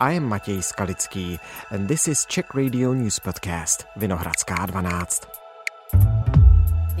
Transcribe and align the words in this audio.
I 0.00 0.16
am 0.16 0.24
Matěj 0.24 0.62
Skalický 0.62 1.38
and 1.70 1.88
this 1.88 2.08
is 2.08 2.26
Czech 2.26 2.54
Radio 2.54 2.94
News 2.94 3.20
Podcast 3.20 3.86
Vinohradská 3.96 4.66
12. 4.66 5.45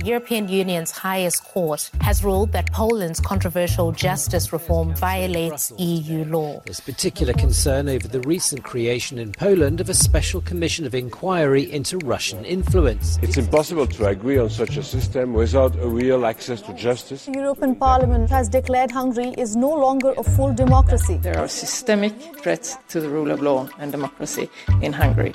The 0.06 0.12
European 0.12 0.46
Union's 0.46 0.92
highest 0.92 1.42
court 1.42 1.90
has 2.00 2.22
ruled 2.22 2.52
that 2.52 2.72
Poland's 2.72 3.18
controversial 3.18 3.90
justice 3.90 4.52
reform 4.52 4.94
violates 4.94 5.72
EU 5.78 6.24
law. 6.26 6.60
There's 6.64 6.78
particular 6.78 7.32
concern 7.32 7.88
over 7.88 8.06
the 8.06 8.20
recent 8.20 8.62
creation 8.62 9.18
in 9.18 9.32
Poland 9.32 9.80
of 9.80 9.88
a 9.88 9.94
special 9.94 10.40
commission 10.42 10.86
of 10.86 10.94
inquiry 10.94 11.72
into 11.72 11.98
Russian 12.04 12.44
influence. 12.44 13.18
It's 13.20 13.36
impossible 13.36 13.88
to 13.88 14.06
agree 14.06 14.38
on 14.38 14.48
such 14.48 14.76
a 14.76 14.82
system 14.84 15.32
without 15.32 15.74
a 15.80 15.88
real 15.88 16.24
access 16.24 16.60
to 16.62 16.72
justice. 16.74 17.26
The 17.26 17.32
European 17.32 17.74
Parliament 17.74 18.30
has 18.30 18.48
declared 18.48 18.92
Hungary 18.92 19.34
is 19.36 19.56
no 19.56 19.74
longer 19.74 20.14
a 20.16 20.22
full 20.22 20.54
democracy. 20.54 21.16
There 21.16 21.40
are 21.40 21.48
systemic 21.48 22.14
threats 22.38 22.76
to 22.90 23.00
the 23.00 23.08
rule 23.08 23.32
of 23.32 23.42
law 23.42 23.68
and 23.80 23.90
democracy 23.90 24.48
in 24.80 24.92
Hungary. 24.92 25.32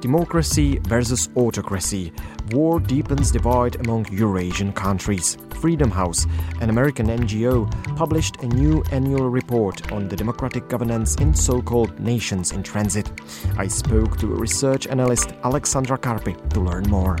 Democracy 0.00 0.78
versus 0.84 1.28
autocracy. 1.36 2.12
War 2.52 2.80
deepens 2.80 3.30
divide 3.30 3.76
among 3.76 4.06
Eurasian 4.10 4.72
countries. 4.72 5.36
Freedom 5.60 5.90
House, 5.90 6.26
an 6.62 6.70
American 6.70 7.08
NGO, 7.08 7.70
published 7.96 8.36
a 8.42 8.46
new 8.46 8.82
annual 8.92 9.28
report 9.28 9.92
on 9.92 10.08
the 10.08 10.16
democratic 10.16 10.68
governance 10.68 11.16
in 11.16 11.34
so 11.34 11.60
called 11.60 12.00
nations 12.00 12.52
in 12.52 12.62
transit. 12.62 13.10
I 13.58 13.66
spoke 13.68 14.16
to 14.18 14.26
research 14.26 14.86
analyst 14.86 15.32
Alexandra 15.44 15.98
Karppi 15.98 16.34
to 16.50 16.60
learn 16.60 16.84
more. 16.88 17.18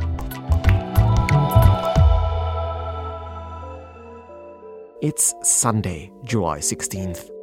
It's 5.02 5.34
Sunday, 5.42 6.12
July 6.24 6.58
16th. 6.58 7.39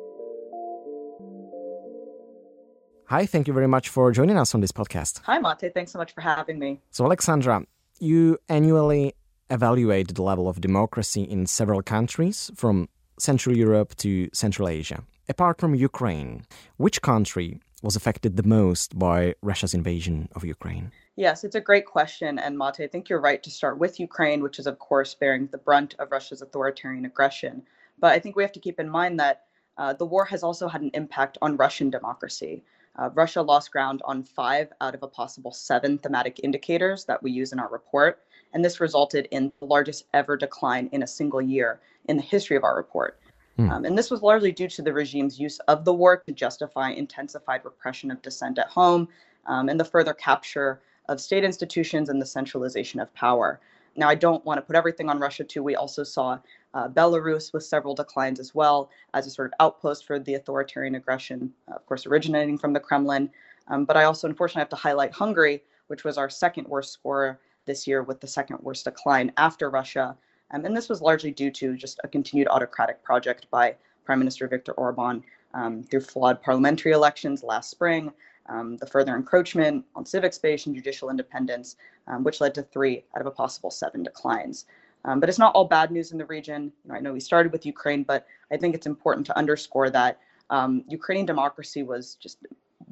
Hi, 3.09 3.25
thank 3.25 3.47
you 3.47 3.53
very 3.53 3.69
much 3.69 3.87
for 3.87 4.11
joining 4.11 4.37
us 4.37 4.53
on 4.53 4.59
this 4.59 4.73
podcast. 4.73 5.21
Hi, 5.23 5.39
Mate. 5.39 5.73
Thanks 5.73 5.93
so 5.93 5.97
much 5.97 6.13
for 6.13 6.19
having 6.19 6.59
me. 6.59 6.81
So, 6.91 7.05
Alexandra, 7.05 7.63
you 8.01 8.37
annually 8.49 9.13
evaluate 9.49 10.13
the 10.13 10.21
level 10.21 10.49
of 10.49 10.59
democracy 10.59 11.21
in 11.23 11.45
several 11.45 11.81
countries, 11.81 12.51
from 12.53 12.89
Central 13.17 13.55
Europe 13.55 13.95
to 14.03 14.27
Central 14.33 14.67
Asia. 14.67 15.05
Apart 15.29 15.57
from 15.57 15.73
Ukraine, 15.73 16.45
which 16.75 17.01
country 17.01 17.61
was 17.81 17.95
affected 17.95 18.35
the 18.35 18.43
most 18.43 18.99
by 18.99 19.35
Russia's 19.41 19.73
invasion 19.73 20.27
of 20.35 20.43
Ukraine? 20.43 20.91
Yes, 21.15 21.45
it's 21.45 21.55
a 21.55 21.61
great 21.61 21.85
question. 21.85 22.37
And 22.37 22.57
Mate, 22.57 22.81
I 22.81 22.87
think 22.87 23.07
you're 23.07 23.21
right 23.21 23.41
to 23.41 23.49
start 23.49 23.79
with 23.79 24.01
Ukraine, 24.01 24.43
which 24.43 24.59
is, 24.59 24.67
of 24.67 24.79
course, 24.79 25.15
bearing 25.15 25.47
the 25.47 25.59
brunt 25.59 25.95
of 25.99 26.11
Russia's 26.11 26.41
authoritarian 26.41 27.05
aggression. 27.05 27.63
But 27.99 28.11
I 28.11 28.19
think 28.19 28.35
we 28.35 28.43
have 28.43 28.51
to 28.51 28.59
keep 28.59 28.81
in 28.81 28.89
mind 28.89 29.17
that 29.21 29.43
uh, 29.77 29.93
the 29.93 30.05
war 30.05 30.25
has 30.25 30.43
also 30.43 30.67
had 30.67 30.81
an 30.81 30.91
impact 30.93 31.37
on 31.41 31.55
Russian 31.55 31.89
democracy. 31.89 32.65
Uh, 32.97 33.09
Russia 33.13 33.41
lost 33.41 33.71
ground 33.71 34.01
on 34.05 34.23
five 34.23 34.71
out 34.81 34.95
of 34.95 35.03
a 35.03 35.07
possible 35.07 35.51
seven 35.51 35.97
thematic 35.97 36.39
indicators 36.43 37.05
that 37.05 37.21
we 37.21 37.31
use 37.31 37.53
in 37.53 37.59
our 37.59 37.69
report. 37.69 38.23
And 38.53 38.63
this 38.63 38.79
resulted 38.79 39.27
in 39.31 39.51
the 39.59 39.65
largest 39.65 40.05
ever 40.13 40.37
decline 40.37 40.89
in 40.91 41.03
a 41.03 41.07
single 41.07 41.41
year 41.41 41.79
in 42.05 42.17
the 42.17 42.23
history 42.23 42.55
of 42.55 42.63
our 42.63 42.75
report. 42.75 43.19
Mm. 43.59 43.71
Um, 43.71 43.85
and 43.85 43.97
this 43.97 44.09
was 44.09 44.21
largely 44.21 44.51
due 44.51 44.67
to 44.69 44.81
the 44.81 44.93
regime's 44.93 45.39
use 45.39 45.59
of 45.67 45.83
the 45.83 45.93
war 45.93 46.23
to 46.25 46.31
justify 46.31 46.91
intensified 46.91 47.65
repression 47.65 48.11
of 48.11 48.21
dissent 48.21 48.57
at 48.57 48.67
home 48.67 49.07
um, 49.45 49.69
and 49.69 49.79
the 49.79 49.85
further 49.85 50.13
capture 50.13 50.81
of 51.09 51.19
state 51.21 51.43
institutions 51.43 52.09
and 52.09 52.21
the 52.21 52.25
centralization 52.25 52.99
of 52.99 53.13
power. 53.13 53.59
Now, 53.95 54.09
I 54.09 54.15
don't 54.15 54.45
want 54.45 54.59
to 54.59 54.61
put 54.61 54.75
everything 54.75 55.09
on 55.09 55.19
Russia, 55.19 55.43
too. 55.43 55.63
We 55.63 55.75
also 55.75 56.03
saw 56.03 56.37
uh, 56.77 56.87
Belarus 56.87 57.51
with 57.53 57.63
several 57.63 57.95
declines 57.95 58.39
as 58.39 58.53
well 58.53 58.91
as 59.15 59.25
a 59.25 59.31
sort 59.31 59.47
of 59.47 59.53
outpost 59.59 60.05
for 60.05 60.19
the 60.19 60.35
authoritarian 60.35 60.93
aggression, 60.93 61.51
uh, 61.67 61.75
of 61.75 61.85
course, 61.87 62.05
originating 62.05 62.55
from 62.55 62.71
the 62.71 62.79
Kremlin. 62.79 63.31
Um, 63.67 63.83
but 63.83 63.97
I 63.97 64.03
also, 64.03 64.27
unfortunately, 64.27 64.61
have 64.61 64.69
to 64.69 64.75
highlight 64.75 65.11
Hungary, 65.11 65.63
which 65.87 66.03
was 66.03 66.19
our 66.19 66.29
second 66.29 66.67
worst 66.67 66.93
score 66.93 67.39
this 67.65 67.87
year 67.87 68.03
with 68.03 68.21
the 68.21 68.27
second 68.27 68.59
worst 68.61 68.85
decline 68.85 69.31
after 69.37 69.71
Russia. 69.71 70.15
Um, 70.51 70.65
and 70.65 70.77
this 70.77 70.87
was 70.87 71.01
largely 71.01 71.31
due 71.31 71.49
to 71.49 71.75
just 71.75 71.99
a 72.03 72.07
continued 72.07 72.47
autocratic 72.47 73.01
project 73.03 73.47
by 73.49 73.75
Prime 74.05 74.19
Minister 74.19 74.47
Viktor 74.47 74.73
Orban 74.73 75.23
um, 75.55 75.81
through 75.81 76.01
flawed 76.01 76.43
parliamentary 76.43 76.91
elections 76.91 77.43
last 77.43 77.71
spring, 77.71 78.13
um, 78.49 78.77
the 78.77 78.85
further 78.85 79.15
encroachment 79.15 79.83
on 79.95 80.05
civic 80.05 80.31
space 80.31 80.67
and 80.67 80.75
judicial 80.75 81.09
independence, 81.09 81.75
um, 82.05 82.23
which 82.23 82.39
led 82.39 82.53
to 82.53 82.61
three 82.61 83.03
out 83.15 83.21
of 83.21 83.27
a 83.27 83.31
possible 83.31 83.71
seven 83.71 84.03
declines. 84.03 84.65
Um, 85.05 85.19
but 85.19 85.29
it's 85.29 85.39
not 85.39 85.53
all 85.55 85.65
bad 85.65 85.91
news 85.91 86.11
in 86.11 86.17
the 86.17 86.25
region. 86.25 86.71
You 86.83 86.91
know, 86.91 86.95
I 86.95 86.99
know 86.99 87.13
we 87.13 87.19
started 87.19 87.51
with 87.51 87.65
Ukraine, 87.65 88.03
but 88.03 88.27
I 88.51 88.57
think 88.57 88.75
it's 88.75 88.87
important 88.87 89.25
to 89.27 89.37
underscore 89.37 89.89
that 89.91 90.19
um, 90.49 90.83
Ukrainian 90.87 91.25
democracy 91.25 91.83
was 91.83 92.15
just 92.15 92.37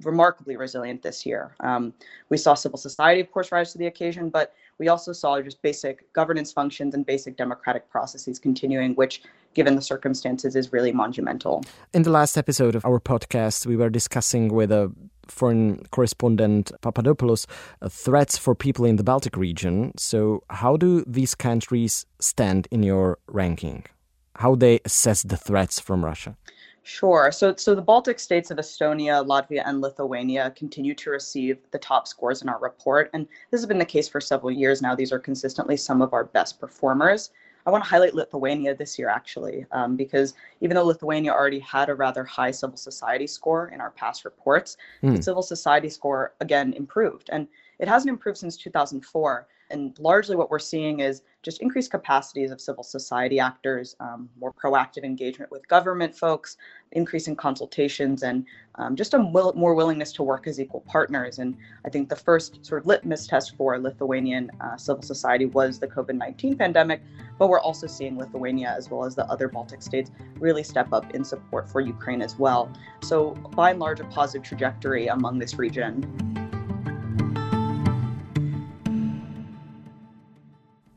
remarkably 0.04 0.58
resilient 0.58 1.02
this 1.02 1.26
year. 1.26 1.56
Um, 1.60 1.94
we 2.30 2.38
saw 2.38 2.54
civil 2.54 2.78
society, 2.78 3.22
of 3.22 3.32
course, 3.32 3.52
rise 3.52 3.72
to 3.74 3.78
the 3.78 3.88
occasion, 3.88 4.30
but 4.30 4.54
we 4.78 4.88
also 4.88 5.14
saw 5.14 5.42
just 5.42 5.62
basic 5.62 6.12
governance 6.14 6.52
functions 6.52 6.94
and 6.94 7.06
basic 7.06 7.38
democratic 7.38 7.90
processes 7.90 8.40
continuing, 8.40 8.94
which, 8.96 9.22
given 9.54 9.76
the 9.76 9.82
circumstances, 9.82 10.56
is 10.56 10.74
really 10.74 10.92
monumental. 10.92 11.64
In 11.94 12.04
the 12.04 12.10
last 12.10 12.38
episode 12.38 12.76
of 12.76 12.86
our 12.86 13.00
podcast, 13.00 13.66
we 13.66 13.78
were 13.78 13.90
discussing 13.90 14.54
with 14.54 14.72
a 14.72 14.92
foreign 15.28 15.86
correspondent 15.92 16.72
Papadopoulos 16.82 17.48
uh, 17.82 17.90
threats 17.90 18.38
for 18.38 18.56
people 18.56 18.86
in 18.86 18.96
the 18.96 19.04
Baltic 19.04 19.36
region. 19.38 19.92
So, 19.98 20.44
how 20.50 20.78
do 20.78 21.04
these 21.06 21.36
countries 21.36 22.06
stand 22.20 22.68
in 22.72 22.84
your 22.84 23.20
ranking? 23.28 23.86
How 24.36 24.56
they 24.56 24.80
assess 24.86 25.24
the 25.24 25.38
threats 25.38 25.80
from 25.80 26.04
Russia? 26.04 26.36
Sure. 26.88 27.32
So, 27.32 27.56
so 27.56 27.74
the 27.74 27.82
Baltic 27.82 28.20
states 28.20 28.52
of 28.52 28.60
Estonia, 28.60 29.26
Latvia, 29.26 29.64
and 29.66 29.82
Lithuania 29.82 30.52
continue 30.52 30.94
to 30.94 31.10
receive 31.10 31.58
the 31.72 31.80
top 31.80 32.08
scores 32.08 32.44
in 32.44 32.50
our 32.50 32.60
report. 32.60 33.10
And 33.12 33.28
this 33.50 33.60
has 33.60 33.66
been 33.66 33.80
the 33.80 33.86
case 33.86 34.08
for 34.08 34.22
several 34.22 34.52
years 34.52 34.84
now. 34.84 34.94
These 34.94 35.12
are 35.12 35.18
consistently 35.18 35.78
some 35.78 36.00
of 36.04 36.14
our 36.14 36.26
best 36.26 36.60
performers. 36.60 37.32
I 37.66 37.72
want 37.72 37.84
to 37.84 37.90
highlight 37.90 38.14
Lithuania 38.14 38.76
this 38.76 39.00
year, 39.00 39.10
actually, 39.10 39.66
um, 39.72 39.96
because 39.96 40.36
even 40.62 40.76
though 40.76 40.86
Lithuania 40.86 41.32
already 41.32 41.60
had 41.60 41.90
a 41.90 41.96
rather 41.96 42.24
high 42.24 42.52
civil 42.52 42.78
society 42.78 43.26
score 43.26 43.70
in 43.70 43.82
our 43.82 43.92
past 43.92 44.24
reports, 44.24 44.78
mm. 45.02 45.10
the 45.10 45.16
hmm. 45.16 45.22
civil 45.22 45.42
society 45.42 45.90
score 45.90 46.34
again 46.42 46.74
improved. 46.74 47.30
And 47.32 47.48
it 47.80 47.88
hasn't 47.88 48.10
improved 48.10 48.38
since 48.38 48.56
2004. 48.58 49.48
And 49.72 49.98
largely 50.00 50.36
what 50.36 50.50
we're 50.50 50.60
seeing 50.60 51.00
is 51.00 51.22
just 51.42 51.62
increased 51.62 51.92
capacities 51.92 52.52
of 52.52 52.60
civil 52.60 52.84
society 52.84 53.40
actors, 53.40 53.96
um, 54.00 54.30
more 54.40 54.54
proactive 54.54 55.04
engagement 55.04 55.52
with 55.52 55.68
government 55.68 56.16
folks, 56.16 56.58
increasing 56.92 57.36
consultations, 57.36 58.24
and 58.24 58.46
um, 58.76 58.96
just 58.96 59.14
a 59.14 59.20
will- 59.20 59.54
more 59.54 59.76
willingness 59.76 60.12
to 60.14 60.24
work 60.24 60.48
as 60.48 60.60
equal 60.60 60.82
partners. 60.82 61.40
And 61.40 61.56
I 61.86 61.90
think 61.90 62.10
the 62.10 62.16
first 62.16 62.66
sort 62.66 62.82
of 62.82 62.88
litmus 62.88 63.28
test 63.28 63.56
for 63.56 63.78
Lithuanian 63.80 64.52
uh, 64.60 64.76
civil 64.78 65.04
society 65.04 65.46
was 65.46 65.80
the 65.80 65.88
COVID 65.88 66.16
19 66.16 66.58
pandemic, 66.58 67.02
but 67.38 67.50
we're 67.50 67.60
also 67.60 67.88
seeing 67.88 68.18
Lithuania, 68.18 68.74
as 68.78 68.90
well 68.90 69.06
as 69.06 69.16
the 69.16 69.26
other 69.26 69.48
Baltic 69.48 69.82
states, 69.82 70.12
really 70.40 70.64
step 70.64 70.94
up 70.94 71.14
in 71.14 71.24
support 71.24 71.70
for 71.70 71.82
Ukraine 71.82 72.22
as 72.22 72.38
well. 72.38 72.72
So, 73.02 73.32
by 73.56 73.72
and 73.72 73.80
large, 73.80 74.00
a 74.00 74.06
positive 74.06 74.44
trajectory 74.44 75.08
among 75.08 75.40
this 75.40 75.56
region. 75.56 76.45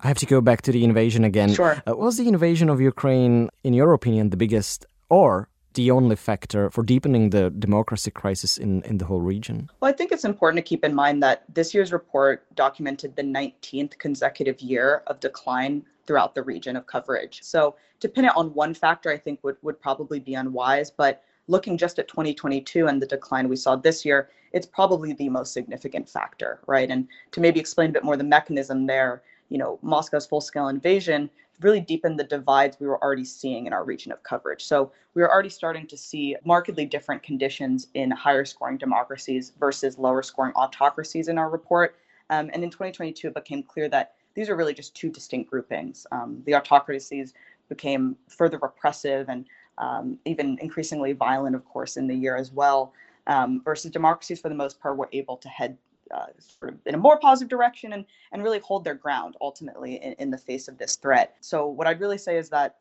I 0.01 0.09
have 0.09 0.19
to 0.19 0.27
go 0.27 0.41
back 0.41 0.63
to 0.63 0.73
the 0.73 0.85
invasion 0.85 1.25
again. 1.25 1.53
Sure. 1.55 1.83
Uh, 1.87 1.97
was 1.97 2.17
the 2.17 2.29
invasion 2.29 2.69
of 2.69 2.81
Ukraine, 2.81 3.49
in 3.65 3.75
your 3.75 3.93
opinion, 3.93 4.31
the 4.31 4.37
biggest 4.37 4.87
or 5.09 5.49
the 5.75 5.91
only 5.91 6.17
factor 6.17 6.71
for 6.71 6.83
deepening 6.83 7.31
the 7.31 7.51
democracy 7.51 8.11
crisis 8.11 8.59
in, 8.59 8.83
in 8.83 8.99
the 8.99 9.05
whole 9.05 9.21
region? 9.21 9.69
Well, 9.81 9.91
I 9.91 9.95
think 9.95 10.13
it's 10.13 10.25
important 10.25 10.65
to 10.65 10.69
keep 10.69 10.85
in 10.85 10.95
mind 10.95 11.23
that 11.23 11.45
this 11.53 11.75
year's 11.75 11.93
report 11.93 12.47
documented 12.55 13.17
the 13.17 13.23
19th 13.23 13.99
consecutive 13.99 14.61
year 14.61 15.03
of 15.07 15.21
decline 15.21 15.85
throughout 16.07 16.35
the 16.35 16.43
region 16.43 16.75
of 16.77 16.87
coverage. 16.87 17.41
So 17.43 17.77
to 18.01 18.09
pin 18.09 18.25
it 18.25 18.33
on 18.37 18.55
one 18.55 18.75
factor, 18.75 19.11
I 19.11 19.19
think 19.19 19.41
would, 19.43 19.57
would 19.63 19.81
probably 19.81 20.21
be 20.21 20.35
unwise. 20.35 20.91
But 20.91 21.23
looking 21.49 21.77
just 21.77 21.99
at 21.99 22.09
2022 22.09 22.87
and 22.87 23.01
the 23.03 23.07
decline 23.07 23.49
we 23.49 23.57
saw 23.57 23.77
this 23.77 24.05
year, 24.05 24.31
it's 24.53 24.67
probably 24.67 25.13
the 25.13 25.29
most 25.29 25.53
significant 25.53 26.09
factor, 26.09 26.61
right? 26.67 26.91
And 26.91 27.07
to 27.33 27.41
maybe 27.41 27.61
explain 27.61 27.91
a 27.91 27.93
bit 27.93 28.05
more 28.05 28.17
the 28.17 28.25
mechanism 28.25 28.87
there, 28.87 29.23
you 29.49 29.59
know, 29.59 29.79
Moscow's 29.83 30.27
full-scale 30.27 30.69
invasion 30.69 31.31
really 31.61 31.81
deepened 31.81 32.19
the 32.19 32.25
divides 32.25 32.79
we 32.79 32.87
were 32.87 33.03
already 33.03 33.25
seeing 33.25 33.67
in 33.67 33.73
our 33.73 33.85
region 33.85 34.13
of 34.13 34.23
coverage. 34.23 34.65
So 34.65 34.93
we 35.15 35.23
were 35.23 35.33
already 35.33 35.49
starting 35.49 35.87
to 35.89 35.97
see 35.97 36.37
markedly 36.45 36.85
different 36.85 37.23
conditions 37.23 37.89
in 37.95 38.11
higher 38.11 38.45
scoring 38.45 38.79
democracies 38.79 39.53
versus 39.59 39.99
lower 39.99 40.23
scoring 40.23 40.53
autocracies 40.55 41.29
in 41.29 41.39
our 41.39 41.51
report. 41.51 41.97
Um, 42.31 42.51
and 42.53 42.63
in 42.63 42.71
2022, 42.71 43.29
it 43.29 43.35
became 43.35 43.63
clear 43.63 43.89
that 43.89 44.15
these 44.35 44.49
are 44.49 44.57
really 44.57 44.75
just 44.75 44.95
two 44.95 45.11
distinct 45.11 45.51
groupings. 45.51 46.07
Um, 46.13 46.43
the 46.47 46.55
autocracies 46.55 47.35
became 47.69 48.17
further 48.29 48.59
repressive 48.59 49.29
and 49.29 49.47
um, 49.79 50.19
even 50.25 50.59
increasingly 50.61 51.13
violent, 51.13 51.57
of 51.57 51.65
course, 51.65 51.97
in 51.97 52.07
the 52.07 52.15
year 52.15 52.37
as 52.37 52.53
well, 52.53 52.93
um, 53.27 53.63
versus 53.65 53.91
democracies, 53.91 54.41
for 54.41 54.49
the 54.49 54.55
most 54.55 54.81
part, 54.81 54.97
were 54.97 55.09
able 55.13 55.37
to 55.39 55.49
head 55.49 55.77
uh, 56.15 56.27
sort 56.39 56.73
of 56.75 56.81
in 56.87 56.95
a 56.95 56.99
more 56.99 57.19
positive 57.19 57.49
direction 57.49 57.93
and 57.93 58.05
and 58.33 58.43
really 58.43 58.59
hold 58.61 58.85
their 58.85 58.95
ground 58.95 59.37
ultimately 59.41 59.97
in, 59.97 60.13
in 60.15 60.31
the 60.31 60.39
face 60.39 60.69
of 60.69 60.79
this 60.79 60.97
threat. 60.97 61.37
So 61.41 61.67
what 61.67 61.87
I'd 61.87 62.01
really 62.01 62.19
say 62.19 62.39
is 62.39 62.49
that 62.51 62.77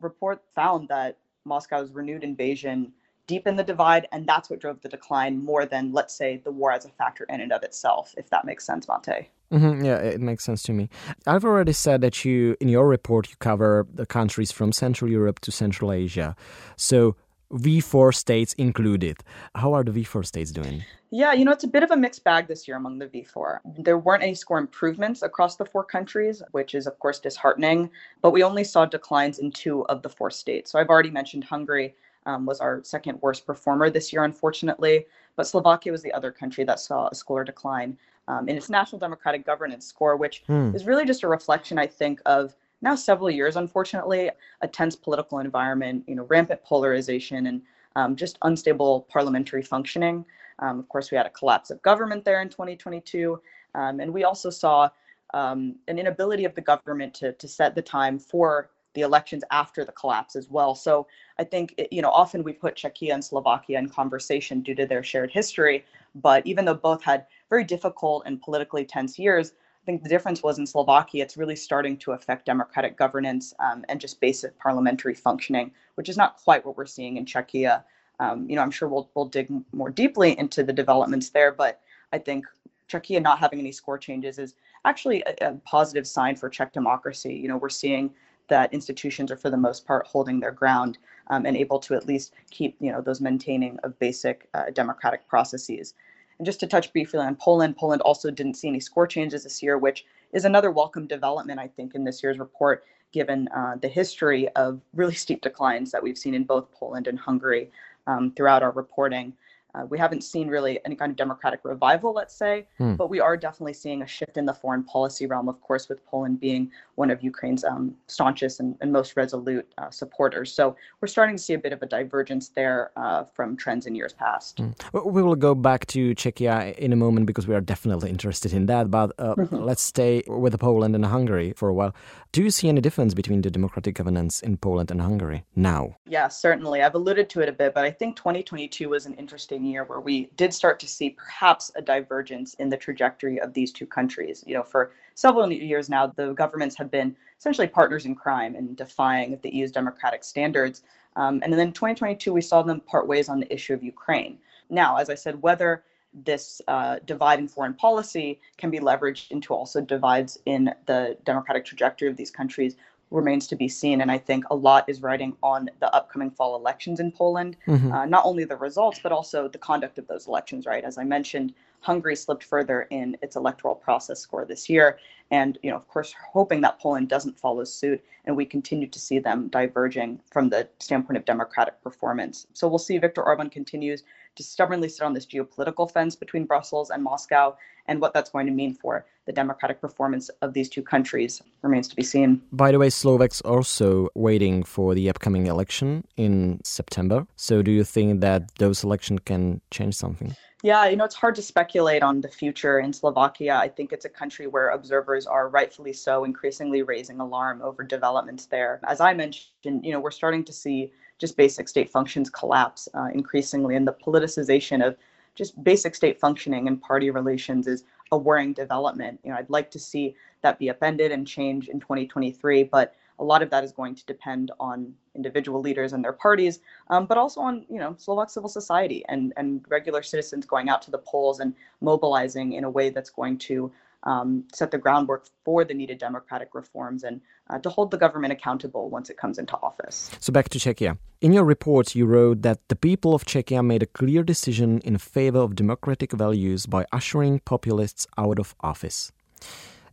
report 0.00 0.42
found 0.54 0.88
that 0.88 1.18
Moscow's 1.44 1.92
renewed 1.92 2.24
invasion 2.24 2.92
deepened 3.26 3.58
the 3.58 3.64
divide, 3.64 4.06
and 4.12 4.26
that's 4.26 4.48
what 4.48 4.60
drove 4.60 4.80
the 4.82 4.88
decline 4.88 5.44
more 5.44 5.66
than, 5.66 5.92
let's 5.92 6.16
say, 6.16 6.40
the 6.44 6.50
war 6.50 6.72
as 6.72 6.84
a 6.84 6.88
factor 6.90 7.26
in 7.28 7.40
and 7.40 7.52
of 7.52 7.62
itself, 7.62 8.14
if 8.16 8.30
that 8.30 8.44
makes 8.44 8.64
sense, 8.64 8.86
Mate. 8.88 9.28
Mm-hmm, 9.52 9.84
yeah, 9.84 9.96
it 9.96 10.20
makes 10.20 10.44
sense 10.44 10.62
to 10.64 10.72
me. 10.72 10.88
I've 11.26 11.44
already 11.44 11.72
said 11.72 12.00
that 12.00 12.24
you, 12.24 12.56
in 12.60 12.68
your 12.68 12.86
report, 12.88 13.28
you 13.30 13.36
cover 13.38 13.86
the 13.92 14.06
countries 14.06 14.50
from 14.52 14.72
Central 14.72 15.10
Europe 15.10 15.40
to 15.40 15.52
Central 15.52 15.92
Asia. 15.92 16.34
So 16.76 17.16
V4 17.52 18.14
states 18.14 18.52
included. 18.54 19.18
How 19.54 19.72
are 19.72 19.84
the 19.84 19.92
V4 19.92 20.26
states 20.26 20.50
doing? 20.50 20.84
Yeah, 21.10 21.32
you 21.32 21.44
know, 21.44 21.52
it's 21.52 21.64
a 21.64 21.68
bit 21.68 21.82
of 21.82 21.90
a 21.90 21.96
mixed 21.96 22.24
bag 22.24 22.48
this 22.48 22.66
year 22.66 22.76
among 22.76 22.98
the 22.98 23.06
V4. 23.06 23.60
There 23.78 23.98
weren't 23.98 24.22
any 24.22 24.34
score 24.34 24.58
improvements 24.58 25.22
across 25.22 25.56
the 25.56 25.64
four 25.64 25.84
countries, 25.84 26.42
which 26.50 26.74
is, 26.74 26.86
of 26.86 26.98
course, 26.98 27.20
disheartening, 27.20 27.90
but 28.22 28.32
we 28.32 28.42
only 28.42 28.64
saw 28.64 28.84
declines 28.84 29.38
in 29.38 29.52
two 29.52 29.86
of 29.86 30.02
the 30.02 30.08
four 30.08 30.30
states. 30.30 30.72
So 30.72 30.78
I've 30.78 30.88
already 30.88 31.10
mentioned 31.10 31.44
Hungary 31.44 31.94
um, 32.26 32.44
was 32.44 32.60
our 32.60 32.82
second 32.82 33.20
worst 33.22 33.46
performer 33.46 33.88
this 33.88 34.12
year, 34.12 34.24
unfortunately, 34.24 35.06
but 35.36 35.46
Slovakia 35.46 35.92
was 35.92 36.02
the 36.02 36.12
other 36.12 36.32
country 36.32 36.64
that 36.64 36.80
saw 36.80 37.08
a 37.08 37.14
score 37.14 37.44
decline 37.44 37.96
um, 38.28 38.48
in 38.48 38.56
its 38.56 38.68
national 38.68 38.98
democratic 38.98 39.46
governance 39.46 39.86
score, 39.86 40.16
which 40.16 40.42
hmm. 40.48 40.74
is 40.74 40.84
really 40.84 41.04
just 41.04 41.22
a 41.22 41.28
reflection, 41.28 41.78
I 41.78 41.86
think, 41.86 42.20
of 42.26 42.56
now 42.86 42.94
several 42.94 43.28
years, 43.28 43.56
unfortunately, 43.56 44.30
a 44.60 44.68
tense 44.68 44.94
political 44.94 45.40
environment, 45.40 46.04
you 46.06 46.14
know, 46.14 46.24
rampant 46.24 46.62
polarization 46.62 47.48
and 47.48 47.60
um, 47.96 48.14
just 48.14 48.38
unstable 48.42 49.06
parliamentary 49.10 49.62
functioning. 49.62 50.24
Um, 50.60 50.78
of 50.78 50.88
course, 50.88 51.10
we 51.10 51.16
had 51.16 51.26
a 51.26 51.30
collapse 51.30 51.70
of 51.70 51.82
government 51.82 52.24
there 52.24 52.40
in 52.42 52.48
2022, 52.48 53.40
um, 53.74 53.98
and 53.98 54.14
we 54.14 54.22
also 54.22 54.50
saw 54.50 54.88
um, 55.34 55.74
an 55.88 55.98
inability 55.98 56.44
of 56.44 56.54
the 56.54 56.60
government 56.60 57.12
to 57.14 57.32
to 57.32 57.48
set 57.48 57.74
the 57.74 57.82
time 57.82 58.20
for 58.20 58.70
the 58.94 59.00
elections 59.02 59.42
after 59.50 59.84
the 59.84 59.92
collapse 59.92 60.36
as 60.36 60.48
well. 60.48 60.74
So 60.74 61.08
I 61.40 61.44
think 61.44 61.74
it, 61.76 61.92
you 61.92 62.02
know 62.02 62.10
often 62.10 62.44
we 62.44 62.52
put 62.52 62.76
Czechia 62.76 63.12
and 63.12 63.24
Slovakia 63.24 63.78
in 63.78 63.88
conversation 63.88 64.60
due 64.60 64.76
to 64.76 64.86
their 64.86 65.02
shared 65.02 65.32
history, 65.32 65.84
but 66.14 66.46
even 66.46 66.64
though 66.64 66.80
both 66.90 67.02
had 67.02 67.26
very 67.50 67.64
difficult 67.64 68.22
and 68.26 68.40
politically 68.40 68.84
tense 68.84 69.18
years, 69.18 69.54
think 69.86 70.02
the 70.02 70.08
difference 70.08 70.42
was 70.42 70.58
in 70.58 70.66
Slovakia, 70.66 71.22
it's 71.22 71.36
really 71.36 71.56
starting 71.56 71.96
to 71.98 72.12
affect 72.12 72.44
democratic 72.44 72.98
governance 72.98 73.54
um, 73.60 73.84
and 73.88 74.00
just 74.00 74.20
basic 74.20 74.58
parliamentary 74.58 75.14
functioning, 75.14 75.70
which 75.94 76.08
is 76.08 76.16
not 76.16 76.36
quite 76.36 76.66
what 76.66 76.76
we're 76.76 76.86
seeing 76.86 77.16
in 77.16 77.24
Czechia. 77.24 77.84
Um, 78.18 78.48
you 78.50 78.56
know, 78.56 78.62
I'm 78.62 78.70
sure 78.70 78.88
we'll 78.88 79.08
we'll 79.14 79.26
dig 79.26 79.48
more 79.72 79.90
deeply 79.90 80.38
into 80.38 80.62
the 80.64 80.72
developments 80.72 81.30
there, 81.30 81.52
but 81.52 81.80
I 82.12 82.18
think 82.18 82.44
Czechia 82.90 83.22
not 83.22 83.38
having 83.38 83.60
any 83.60 83.72
score 83.72 83.96
changes 83.96 84.38
is 84.38 84.54
actually 84.84 85.22
a, 85.22 85.50
a 85.50 85.54
positive 85.64 86.06
sign 86.06 86.36
for 86.36 86.48
Czech 86.48 86.72
democracy. 86.72 87.34
You 87.34 87.48
know, 87.48 87.56
we're 87.56 87.68
seeing 87.68 88.10
that 88.48 88.72
institutions 88.72 89.30
are 89.30 89.36
for 89.36 89.50
the 89.50 89.56
most 89.56 89.86
part 89.86 90.06
holding 90.06 90.40
their 90.40 90.52
ground 90.52 90.98
um, 91.28 91.46
and 91.46 91.56
able 91.56 91.78
to 91.80 91.94
at 91.94 92.06
least 92.06 92.34
keep 92.50 92.76
you 92.80 92.90
know 92.92 93.00
those 93.00 93.20
maintaining 93.20 93.78
of 93.84 93.98
basic 93.98 94.48
uh, 94.54 94.70
democratic 94.72 95.26
processes. 95.28 95.94
And 96.38 96.46
just 96.46 96.60
to 96.60 96.66
touch 96.66 96.92
briefly 96.92 97.20
on 97.20 97.36
Poland, 97.36 97.76
Poland 97.76 98.02
also 98.02 98.30
didn't 98.30 98.54
see 98.54 98.68
any 98.68 98.80
score 98.80 99.06
changes 99.06 99.44
this 99.44 99.62
year, 99.62 99.78
which 99.78 100.04
is 100.32 100.44
another 100.44 100.70
welcome 100.70 101.06
development, 101.06 101.58
I 101.60 101.68
think, 101.68 101.94
in 101.94 102.04
this 102.04 102.22
year's 102.22 102.38
report, 102.38 102.84
given 103.12 103.48
uh, 103.48 103.76
the 103.80 103.88
history 103.88 104.48
of 104.50 104.80
really 104.94 105.14
steep 105.14 105.40
declines 105.40 105.90
that 105.92 106.02
we've 106.02 106.18
seen 106.18 106.34
in 106.34 106.44
both 106.44 106.70
Poland 106.72 107.06
and 107.06 107.18
Hungary 107.18 107.70
um, 108.06 108.32
throughout 108.32 108.62
our 108.62 108.72
reporting. 108.72 109.32
Uh, 109.76 109.84
we 109.86 109.98
haven't 109.98 110.22
seen 110.22 110.48
really 110.48 110.78
any 110.84 110.96
kind 110.96 111.10
of 111.10 111.16
democratic 111.16 111.60
revival, 111.64 112.14
let's 112.14 112.34
say, 112.34 112.66
hmm. 112.78 112.94
but 112.94 113.10
we 113.10 113.20
are 113.20 113.36
definitely 113.36 113.74
seeing 113.74 114.02
a 114.02 114.06
shift 114.06 114.36
in 114.36 114.46
the 114.46 114.54
foreign 114.54 114.82
policy 114.82 115.26
realm, 115.26 115.48
of 115.48 115.60
course, 115.60 115.88
with 115.88 116.04
Poland 116.06 116.40
being 116.40 116.70
one 116.94 117.10
of 117.10 117.22
Ukraine's 117.22 117.62
um, 117.64 117.94
staunchest 118.06 118.60
and, 118.60 118.76
and, 118.80 118.92
most 118.96 119.16
resolute 119.16 119.66
uh, 119.76 119.90
supporters. 119.90 120.50
So 120.50 120.74
we're 121.00 121.08
starting 121.08 121.36
to 121.36 121.42
see 121.42 121.52
a 121.52 121.58
bit 121.58 121.74
of 121.74 121.82
a 121.82 121.86
divergence 121.86 122.48
there 122.48 122.90
uh, 122.96 123.24
from 123.34 123.56
trends 123.56 123.86
in 123.86 123.94
years 123.94 124.14
past. 124.14 124.58
Hmm. 124.58 124.70
We 125.04 125.22
will 125.22 125.34
go 125.34 125.54
back 125.54 125.86
to 125.88 126.14
Czechia 126.14 126.74
in 126.78 126.92
a 126.92 126.96
moment 126.96 127.26
because 127.26 127.46
we 127.46 127.54
are 127.54 127.60
definitely 127.60 128.08
interested 128.08 128.54
in 128.54 128.66
that, 128.66 128.90
but 128.90 129.12
uh, 129.18 129.34
mm-hmm. 129.34 129.56
let's 129.56 129.82
stay 129.82 130.22
with 130.26 130.58
Poland 130.58 130.94
and 130.94 131.04
Hungary 131.04 131.52
for 131.56 131.68
a 131.68 131.74
while. 131.74 131.94
Do 132.32 132.42
you 132.42 132.50
see 132.50 132.68
any 132.68 132.80
difference 132.80 133.12
between 133.12 133.42
the 133.42 133.50
democratic 133.50 133.94
governance 133.94 134.40
in 134.40 134.56
Poland 134.56 134.90
and 134.90 135.00
Hungary 135.00 135.44
now? 135.54 135.96
Yeah, 136.06 136.28
certainly. 136.28 136.82
I've 136.82 136.94
alluded 136.94 137.28
to 137.30 137.40
it 137.40 137.48
a 137.48 137.52
bit, 137.52 137.74
but 137.74 137.84
I 137.84 137.90
think 137.90 138.16
2022 138.16 138.88
was 138.88 139.06
an 139.06 139.14
interesting 139.14 139.65
year 139.66 139.84
where 139.84 140.00
we 140.00 140.30
did 140.36 140.52
start 140.52 140.78
to 140.80 140.88
see 140.88 141.10
perhaps 141.10 141.70
a 141.76 141.82
divergence 141.82 142.54
in 142.54 142.68
the 142.68 142.76
trajectory 142.76 143.40
of 143.40 143.52
these 143.52 143.72
two 143.72 143.86
countries. 143.86 144.42
You 144.46 144.54
know, 144.54 144.62
for 144.62 144.92
several 145.14 145.50
years 145.52 145.88
now, 145.88 146.06
the 146.06 146.32
governments 146.32 146.76
have 146.76 146.90
been 146.90 147.16
essentially 147.38 147.66
partners 147.66 148.06
in 148.06 148.14
crime 148.14 148.54
and 148.54 148.76
defying 148.76 149.38
the 149.42 149.54
EU's 149.54 149.72
democratic 149.72 150.24
standards. 150.24 150.82
Um, 151.16 151.40
and 151.42 151.52
then 151.52 151.60
in 151.60 151.72
2022, 151.72 152.32
we 152.32 152.40
saw 152.40 152.62
them 152.62 152.80
part 152.80 153.06
ways 153.06 153.28
on 153.28 153.40
the 153.40 153.52
issue 153.52 153.74
of 153.74 153.82
Ukraine. 153.82 154.38
Now, 154.70 154.96
as 154.96 155.10
I 155.10 155.14
said, 155.14 155.40
whether 155.42 155.84
this 156.24 156.62
uh, 156.68 156.98
divide 157.04 157.38
in 157.38 157.48
foreign 157.48 157.74
policy 157.74 158.40
can 158.56 158.70
be 158.70 158.78
leveraged 158.78 159.30
into 159.30 159.52
also 159.52 159.80
divides 159.80 160.38
in 160.46 160.72
the 160.86 161.16
democratic 161.24 161.64
trajectory 161.64 162.08
of 162.08 162.16
these 162.16 162.30
countries 162.30 162.76
remains 163.10 163.46
to 163.46 163.56
be 163.56 163.68
seen. 163.68 164.00
And 164.00 164.10
I 164.10 164.18
think 164.18 164.44
a 164.50 164.54
lot 164.54 164.88
is 164.88 165.00
riding 165.02 165.36
on 165.42 165.70
the 165.80 165.94
upcoming 165.94 166.30
fall 166.30 166.56
elections 166.56 167.00
in 167.00 167.12
Poland, 167.12 167.56
mm-hmm. 167.66 167.92
uh, 167.92 168.06
not 168.06 168.24
only 168.24 168.44
the 168.44 168.56
results, 168.56 169.00
but 169.02 169.12
also 169.12 169.48
the 169.48 169.58
conduct 169.58 169.98
of 169.98 170.06
those 170.06 170.26
elections, 170.26 170.66
right? 170.66 170.84
As 170.84 170.98
I 170.98 171.04
mentioned, 171.04 171.54
Hungary 171.80 172.16
slipped 172.16 172.42
further 172.42 172.82
in 172.90 173.16
its 173.22 173.36
electoral 173.36 173.74
process 173.74 174.20
score 174.20 174.44
this 174.44 174.68
year. 174.68 174.98
And, 175.30 175.58
you 175.62 175.70
know, 175.70 175.76
of 175.76 175.86
course, 175.88 176.14
hoping 176.32 176.60
that 176.62 176.80
Poland 176.80 177.08
doesn't 177.08 177.38
follow 177.38 177.64
suit 177.64 178.02
and 178.24 178.36
we 178.36 178.44
continue 178.44 178.88
to 178.88 178.98
see 178.98 179.18
them 179.18 179.48
diverging 179.48 180.20
from 180.30 180.48
the 180.48 180.68
standpoint 180.80 181.16
of 181.16 181.24
democratic 181.24 181.80
performance. 181.82 182.46
So 182.54 182.66
we'll 182.66 182.78
see 182.78 182.98
Viktor 182.98 183.22
Orban 183.22 183.50
continues 183.50 184.02
to 184.36 184.42
stubbornly 184.42 184.88
sit 184.88 185.02
on 185.02 185.12
this 185.12 185.26
geopolitical 185.26 185.90
fence 185.90 186.14
between 186.14 186.44
Brussels 186.44 186.90
and 186.90 187.02
Moscow, 187.02 187.56
and 187.88 188.00
what 188.00 188.12
that's 188.12 188.30
going 188.30 188.46
to 188.46 188.52
mean 188.52 188.74
for 188.74 189.06
the 189.26 189.32
democratic 189.32 189.80
performance 189.80 190.28
of 190.40 190.52
these 190.54 190.68
two 190.68 190.82
countries 190.82 191.42
remains 191.62 191.88
to 191.88 191.96
be 191.96 192.02
seen. 192.02 192.40
By 192.52 192.70
the 192.72 192.78
way, 192.78 192.90
Slovaks 192.90 193.40
also 193.40 194.08
waiting 194.14 194.62
for 194.62 194.94
the 194.94 195.08
upcoming 195.10 195.46
election 195.46 196.04
in 196.16 196.60
September. 196.64 197.26
So 197.36 197.62
do 197.62 197.70
you 197.70 197.84
think 197.84 198.20
that 198.20 198.54
those 198.58 198.84
elections 198.84 199.20
can 199.24 199.60
change 199.70 199.94
something? 199.94 200.34
Yeah, 200.62 200.86
you 200.88 200.96
know, 200.96 201.04
it's 201.04 201.14
hard 201.14 201.34
to 201.34 201.42
speculate 201.42 202.02
on 202.02 202.22
the 202.22 202.28
future 202.28 202.80
in 202.80 202.92
Slovakia. 202.92 203.56
I 203.56 203.68
think 203.68 203.92
it's 203.92 204.04
a 204.04 204.08
country 204.08 204.46
where 204.46 204.70
observers 204.70 205.26
are 205.26 205.48
rightfully 205.48 205.92
so 205.92 206.24
increasingly 206.24 206.82
raising 206.82 207.20
alarm 207.20 207.60
over 207.62 207.84
developments 207.84 208.46
there. 208.46 208.80
As 208.84 209.00
I 209.00 209.12
mentioned, 209.12 209.84
you 209.84 209.92
know, 209.92 210.00
we're 210.00 210.10
starting 210.10 210.44
to 210.44 210.52
see 210.52 210.92
just 211.18 211.36
basic 211.36 211.68
state 211.68 211.90
functions 211.90 212.30
collapse 212.30 212.88
uh, 212.94 213.08
increasingly, 213.12 213.76
and 213.76 213.86
the 213.86 213.92
politicization 213.92 214.86
of 214.86 214.96
just 215.34 215.62
basic 215.62 215.94
state 215.94 216.18
functioning 216.18 216.66
and 216.66 216.80
party 216.80 217.10
relations 217.10 217.66
is 217.66 217.84
a 218.12 218.18
worrying 218.18 218.52
development. 218.52 219.20
You 219.22 219.30
know, 219.30 219.36
I'd 219.36 219.50
like 219.50 219.70
to 219.72 219.78
see 219.78 220.14
that 220.42 220.58
be 220.58 220.70
upended 220.70 221.12
and 221.12 221.26
change 221.26 221.68
in 221.68 221.78
2023, 221.80 222.64
but 222.64 222.94
a 223.18 223.24
lot 223.24 223.42
of 223.42 223.50
that 223.50 223.64
is 223.64 223.72
going 223.72 223.94
to 223.94 224.04
depend 224.06 224.50
on 224.60 224.92
individual 225.14 225.60
leaders 225.60 225.92
and 225.92 226.04
their 226.04 226.12
parties, 226.12 226.60
um, 226.90 227.06
but 227.06 227.16
also 227.16 227.40
on 227.40 227.64
you 227.70 227.78
know 227.78 227.94
Slovak 227.98 228.30
civil 228.30 228.48
society 228.48 229.04
and 229.08 229.32
and 229.36 229.64
regular 229.68 230.02
citizens 230.02 230.44
going 230.44 230.68
out 230.68 230.82
to 230.82 230.90
the 230.90 230.98
polls 230.98 231.40
and 231.40 231.54
mobilizing 231.80 232.52
in 232.54 232.64
a 232.64 232.70
way 232.70 232.90
that's 232.90 233.10
going 233.10 233.38
to 233.38 233.72
um, 234.02 234.44
set 234.52 234.70
the 234.70 234.78
groundwork 234.78 235.26
for 235.44 235.64
the 235.64 235.74
needed 235.74 235.98
democratic 235.98 236.54
reforms 236.54 237.02
and 237.04 237.20
uh, 237.50 237.58
to 237.58 237.68
hold 237.68 237.90
the 237.90 237.98
government 237.98 238.32
accountable 238.32 238.88
once 238.90 239.10
it 239.10 239.16
comes 239.16 239.38
into 239.38 239.56
office. 239.56 240.10
So 240.20 240.32
back 240.32 240.48
to 240.50 240.58
Czechia. 240.58 240.98
In 241.20 241.32
your 241.32 241.44
report, 241.44 241.94
you 241.94 242.06
wrote 242.06 242.42
that 242.42 242.60
the 242.68 242.76
people 242.76 243.14
of 243.14 243.24
Czechia 243.24 243.64
made 243.64 243.82
a 243.82 243.86
clear 243.86 244.22
decision 244.22 244.80
in 244.80 244.98
favor 244.98 245.38
of 245.38 245.54
democratic 245.54 246.12
values 246.12 246.66
by 246.66 246.84
ushering 246.92 247.40
populists 247.40 248.06
out 248.18 248.38
of 248.38 248.54
office. 248.60 249.12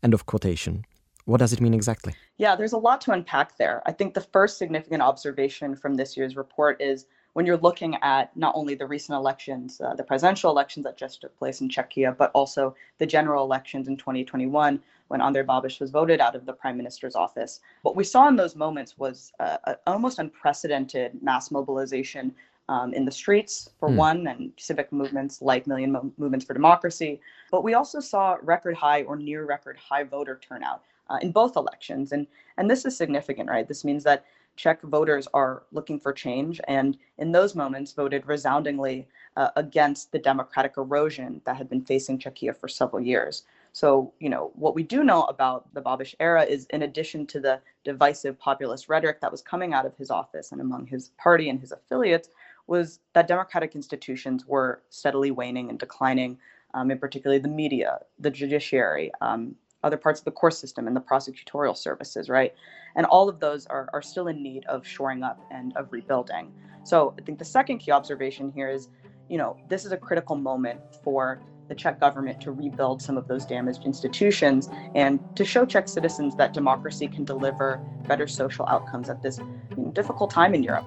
End 0.01 0.13
of 0.13 0.25
quotation. 0.25 0.85
What 1.25 1.39
does 1.39 1.53
it 1.53 1.61
mean 1.61 1.73
exactly? 1.73 2.13
Yeah, 2.37 2.55
there's 2.55 2.73
a 2.73 2.77
lot 2.77 2.99
to 3.01 3.11
unpack 3.11 3.57
there. 3.57 3.81
I 3.85 3.93
think 3.93 4.13
the 4.13 4.21
first 4.21 4.57
significant 4.57 5.01
observation 5.01 5.75
from 5.75 5.95
this 5.95 6.17
year's 6.17 6.35
report 6.35 6.81
is 6.81 7.05
when 7.33 7.45
you're 7.45 7.57
looking 7.57 7.95
at 8.01 8.35
not 8.37 8.53
only 8.55 8.75
the 8.75 8.85
recent 8.85 9.15
elections, 9.15 9.81
uh, 9.81 9.93
the 9.95 10.03
presidential 10.03 10.51
elections 10.51 10.83
that 10.85 10.97
just 10.97 11.21
took 11.21 11.37
place 11.37 11.61
in 11.61 11.69
Czechia, 11.69 12.15
but 12.15 12.31
also 12.33 12.75
the 12.99 13.05
general 13.05 13.43
elections 13.43 13.87
in 13.87 13.97
2021 13.97 14.79
when 15.07 15.19
Andrej 15.19 15.45
Babiš 15.45 15.79
was 15.79 15.91
voted 15.91 16.21
out 16.21 16.35
of 16.35 16.45
the 16.45 16.53
prime 16.53 16.77
minister's 16.77 17.15
office. 17.15 17.59
What 17.81 17.95
we 17.95 18.03
saw 18.03 18.27
in 18.27 18.35
those 18.35 18.55
moments 18.55 18.97
was 18.97 19.31
uh, 19.39 19.75
almost 19.85 20.19
unprecedented 20.19 21.21
mass 21.21 21.51
mobilization 21.51 22.33
um, 22.69 22.93
in 22.93 23.03
the 23.03 23.11
streets, 23.11 23.69
for 23.77 23.89
mm. 23.89 23.95
one, 23.95 24.27
and 24.27 24.51
civic 24.57 24.91
movements 24.91 25.41
like 25.41 25.67
Million 25.67 25.91
Mo- 25.91 26.13
Movements 26.17 26.45
for 26.45 26.53
Democracy. 26.53 27.19
But 27.51 27.63
we 27.63 27.73
also 27.73 27.99
saw 27.99 28.37
record 28.41 28.75
high 28.75 29.03
or 29.03 29.17
near 29.17 29.45
record 29.45 29.77
high 29.77 30.03
voter 30.03 30.39
turnout 30.41 30.83
uh, 31.09 31.17
in 31.21 31.31
both 31.31 31.57
elections. 31.57 32.13
And, 32.13 32.25
and 32.57 32.69
this 32.69 32.85
is 32.85 32.95
significant, 32.95 33.49
right? 33.49 33.67
This 33.67 33.83
means 33.83 34.03
that 34.05 34.25
Czech 34.55 34.81
voters 34.81 35.27
are 35.33 35.63
looking 35.71 35.99
for 35.99 36.13
change 36.13 36.61
and 36.67 36.97
in 37.17 37.31
those 37.31 37.55
moments 37.55 37.93
voted 37.93 38.25
resoundingly 38.27 39.07
uh, 39.35 39.49
against 39.55 40.11
the 40.11 40.19
democratic 40.19 40.77
erosion 40.77 41.41
that 41.45 41.55
had 41.55 41.69
been 41.69 41.83
facing 41.83 42.19
Czechia 42.19 42.55
for 42.55 42.67
several 42.67 43.01
years. 43.01 43.43
So, 43.71 44.13
you 44.19 44.29
know, 44.29 44.51
what 44.53 44.75
we 44.75 44.83
do 44.83 45.03
know 45.03 45.23
about 45.23 45.73
the 45.73 45.81
Babiš 45.81 46.13
era 46.19 46.43
is 46.43 46.67
in 46.67 46.83
addition 46.83 47.25
to 47.27 47.39
the 47.39 47.59
divisive 47.83 48.37
populist 48.37 48.87
rhetoric 48.87 49.19
that 49.21 49.31
was 49.31 49.41
coming 49.41 49.73
out 49.73 49.87
of 49.87 49.97
his 49.97 50.11
office 50.11 50.51
and 50.51 50.61
among 50.61 50.85
his 50.85 51.09
party 51.17 51.49
and 51.49 51.59
his 51.59 51.71
affiliates, 51.71 52.29
was 52.67 52.99
that 53.13 53.27
democratic 53.27 53.75
institutions 53.75 54.45
were 54.45 54.83
steadily 54.89 55.31
waning 55.31 55.69
and 55.69 55.79
declining, 55.79 56.37
um, 56.75 56.91
in 56.91 56.99
particularly 56.99 57.41
the 57.41 57.47
media, 57.47 57.99
the 58.19 58.29
judiciary, 58.29 59.11
um, 59.21 59.55
other 59.83 59.97
parts 59.97 60.19
of 60.19 60.25
the 60.25 60.31
court 60.31 60.53
system, 60.53 60.87
and 60.87 60.95
the 60.95 61.01
prosecutorial 61.01 61.75
services, 61.75 62.29
right? 62.29 62.53
And 62.95 63.05
all 63.05 63.29
of 63.29 63.39
those 63.39 63.65
are, 63.67 63.89
are 63.93 64.01
still 64.01 64.27
in 64.27 64.41
need 64.41 64.65
of 64.65 64.85
shoring 64.85 65.23
up 65.23 65.39
and 65.51 65.75
of 65.75 65.91
rebuilding. 65.91 66.51
So 66.83 67.13
I 67.17 67.21
think 67.21 67.39
the 67.39 67.45
second 67.45 67.79
key 67.79 67.91
observation 67.91 68.51
here 68.51 68.69
is, 68.69 68.89
you 69.29 69.37
know, 69.37 69.57
this 69.69 69.85
is 69.85 69.91
a 69.91 69.97
critical 69.97 70.35
moment 70.35 70.79
for 71.03 71.41
the 71.69 71.75
Czech 71.75 71.99
government 71.99 72.41
to 72.41 72.51
rebuild 72.51 73.01
some 73.01 73.17
of 73.17 73.27
those 73.27 73.45
damaged 73.45 73.85
institutions 73.85 74.69
and 74.95 75.19
to 75.35 75.45
show 75.45 75.65
Czech 75.65 75.87
citizens 75.87 76.35
that 76.35 76.53
democracy 76.53 77.07
can 77.07 77.23
deliver 77.23 77.81
better 78.07 78.27
social 78.27 78.65
outcomes 78.67 79.09
at 79.09 79.21
this 79.21 79.39
you 79.39 79.83
know, 79.83 79.91
difficult 79.91 80.29
time 80.29 80.53
in 80.53 80.61
Europe. 80.61 80.85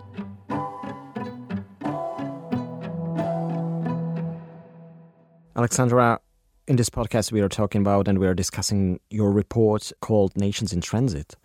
Alexandra, 5.56 6.20
in 6.68 6.76
this 6.76 6.90
podcast, 6.90 7.30
we 7.30 7.40
are 7.40 7.48
talking 7.48 7.80
about 7.80 8.08
and 8.08 8.18
we 8.18 8.26
are 8.26 8.34
discussing 8.34 8.98
your 9.10 9.30
report 9.30 9.92
called 10.00 10.36
Nations 10.36 10.72
in 10.72 10.80
Transit. 10.80 11.36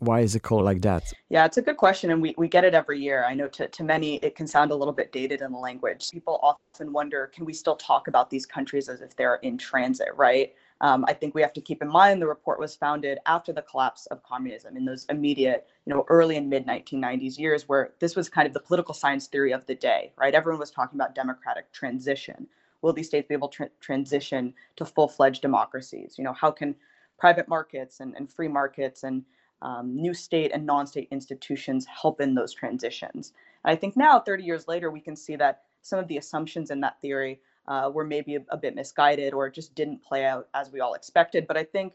Why 0.00 0.20
is 0.20 0.36
it 0.36 0.42
called 0.42 0.64
like 0.64 0.82
that? 0.82 1.12
Yeah, 1.28 1.44
it's 1.44 1.56
a 1.56 1.62
good 1.62 1.76
question, 1.76 2.10
and 2.12 2.22
we, 2.22 2.34
we 2.38 2.46
get 2.46 2.64
it 2.64 2.74
every 2.74 3.00
year. 3.00 3.24
I 3.24 3.34
know 3.34 3.48
to, 3.48 3.66
to 3.66 3.82
many 3.82 4.16
it 4.16 4.36
can 4.36 4.46
sound 4.46 4.70
a 4.70 4.74
little 4.74 4.92
bit 4.92 5.10
dated 5.10 5.40
in 5.40 5.50
the 5.50 5.58
language. 5.58 6.10
People 6.12 6.38
often 6.42 6.92
wonder 6.92 7.30
can 7.34 7.44
we 7.44 7.52
still 7.52 7.74
talk 7.76 8.06
about 8.06 8.30
these 8.30 8.46
countries 8.46 8.88
as 8.88 9.00
if 9.00 9.16
they're 9.16 9.36
in 9.36 9.58
transit, 9.58 10.08
right? 10.16 10.54
Um, 10.80 11.04
I 11.08 11.14
think 11.14 11.34
we 11.34 11.42
have 11.42 11.52
to 11.54 11.60
keep 11.60 11.82
in 11.82 11.88
mind 11.88 12.22
the 12.22 12.28
report 12.28 12.60
was 12.60 12.76
founded 12.76 13.18
after 13.26 13.52
the 13.52 13.62
collapse 13.62 14.06
of 14.06 14.22
communism 14.22 14.76
in 14.76 14.84
those 14.84 15.04
immediate, 15.06 15.66
you 15.86 15.92
know, 15.92 16.04
early 16.08 16.36
and 16.36 16.48
mid 16.48 16.64
1990s 16.66 17.36
years, 17.36 17.68
where 17.68 17.94
this 17.98 18.14
was 18.14 18.28
kind 18.28 18.46
of 18.46 18.54
the 18.54 18.60
political 18.60 18.94
science 18.94 19.26
theory 19.26 19.52
of 19.52 19.66
the 19.66 19.74
day, 19.74 20.12
right? 20.16 20.34
Everyone 20.34 20.60
was 20.60 20.70
talking 20.70 20.96
about 20.96 21.16
democratic 21.16 21.72
transition. 21.72 22.46
Will 22.82 22.92
these 22.92 23.08
states 23.08 23.28
be 23.28 23.34
able 23.34 23.48
to 23.48 23.68
transition 23.80 24.54
to 24.76 24.84
full 24.84 25.08
fledged 25.08 25.42
democracies? 25.42 26.14
You 26.16 26.24
know, 26.24 26.32
how 26.32 26.50
can 26.50 26.74
private 27.18 27.48
markets 27.48 28.00
and, 28.00 28.14
and 28.16 28.32
free 28.32 28.48
markets 28.48 29.02
and 29.02 29.24
um, 29.62 29.94
new 29.94 30.14
state 30.14 30.52
and 30.54 30.64
non-state 30.64 31.08
institutions 31.10 31.86
help 31.86 32.20
in 32.20 32.34
those 32.34 32.54
transitions. 32.54 33.32
And 33.64 33.72
I 33.72 33.76
think 33.76 33.96
now, 33.96 34.20
30 34.20 34.44
years 34.44 34.68
later, 34.68 34.90
we 34.90 35.00
can 35.00 35.16
see 35.16 35.36
that 35.36 35.62
some 35.82 35.98
of 35.98 36.08
the 36.08 36.18
assumptions 36.18 36.70
in 36.70 36.80
that 36.80 37.00
theory 37.00 37.40
uh, 37.66 37.90
were 37.92 38.04
maybe 38.04 38.36
a, 38.36 38.40
a, 38.50 38.56
bit 38.56 38.74
misguided 38.74 39.34
or 39.34 39.50
just 39.50 39.74
didn't 39.74 40.02
play 40.02 40.24
out 40.24 40.48
as 40.54 40.70
we 40.70 40.80
all 40.80 40.94
expected. 40.94 41.46
But 41.46 41.56
I 41.56 41.64
think 41.64 41.94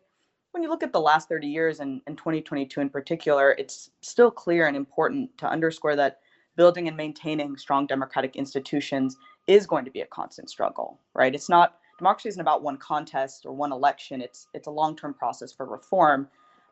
when 0.52 0.62
you 0.62 0.70
look 0.70 0.84
at 0.84 0.94
the 0.94 1.00
last 1.00 1.30
30 1.30 1.48
years 1.48 1.80
and, 1.80 2.02
and 2.06 2.18
2022 2.18 2.80
in 2.80 2.90
particular, 2.90 3.56
it's 3.58 3.90
still 4.02 4.30
clear 4.30 4.68
and 4.68 4.78
important 4.78 5.36
to 5.40 5.48
underscore 5.48 5.96
that 5.96 6.20
building 6.56 6.88
and 6.88 6.96
maintaining 6.96 7.58
strong 7.58 7.88
democratic 7.88 8.36
institutions 8.36 9.18
is 9.48 9.68
going 9.68 9.86
to 9.86 9.92
be 9.92 10.02
a 10.02 10.06
constant 10.08 10.50
struggle, 10.50 11.00
right? 11.14 11.34
It's 11.34 11.50
not 11.50 11.78
democracy 11.98 12.30
isn't 12.30 12.42
about 12.42 12.64
one 12.64 12.78
contest 12.78 13.46
or 13.46 13.54
one 13.54 13.72
election. 13.72 14.22
It's 14.22 14.48
it's 14.54 14.68
a 14.68 14.72
long-term 14.72 15.14
process 15.14 15.52
for 15.52 15.66
reform 15.66 16.28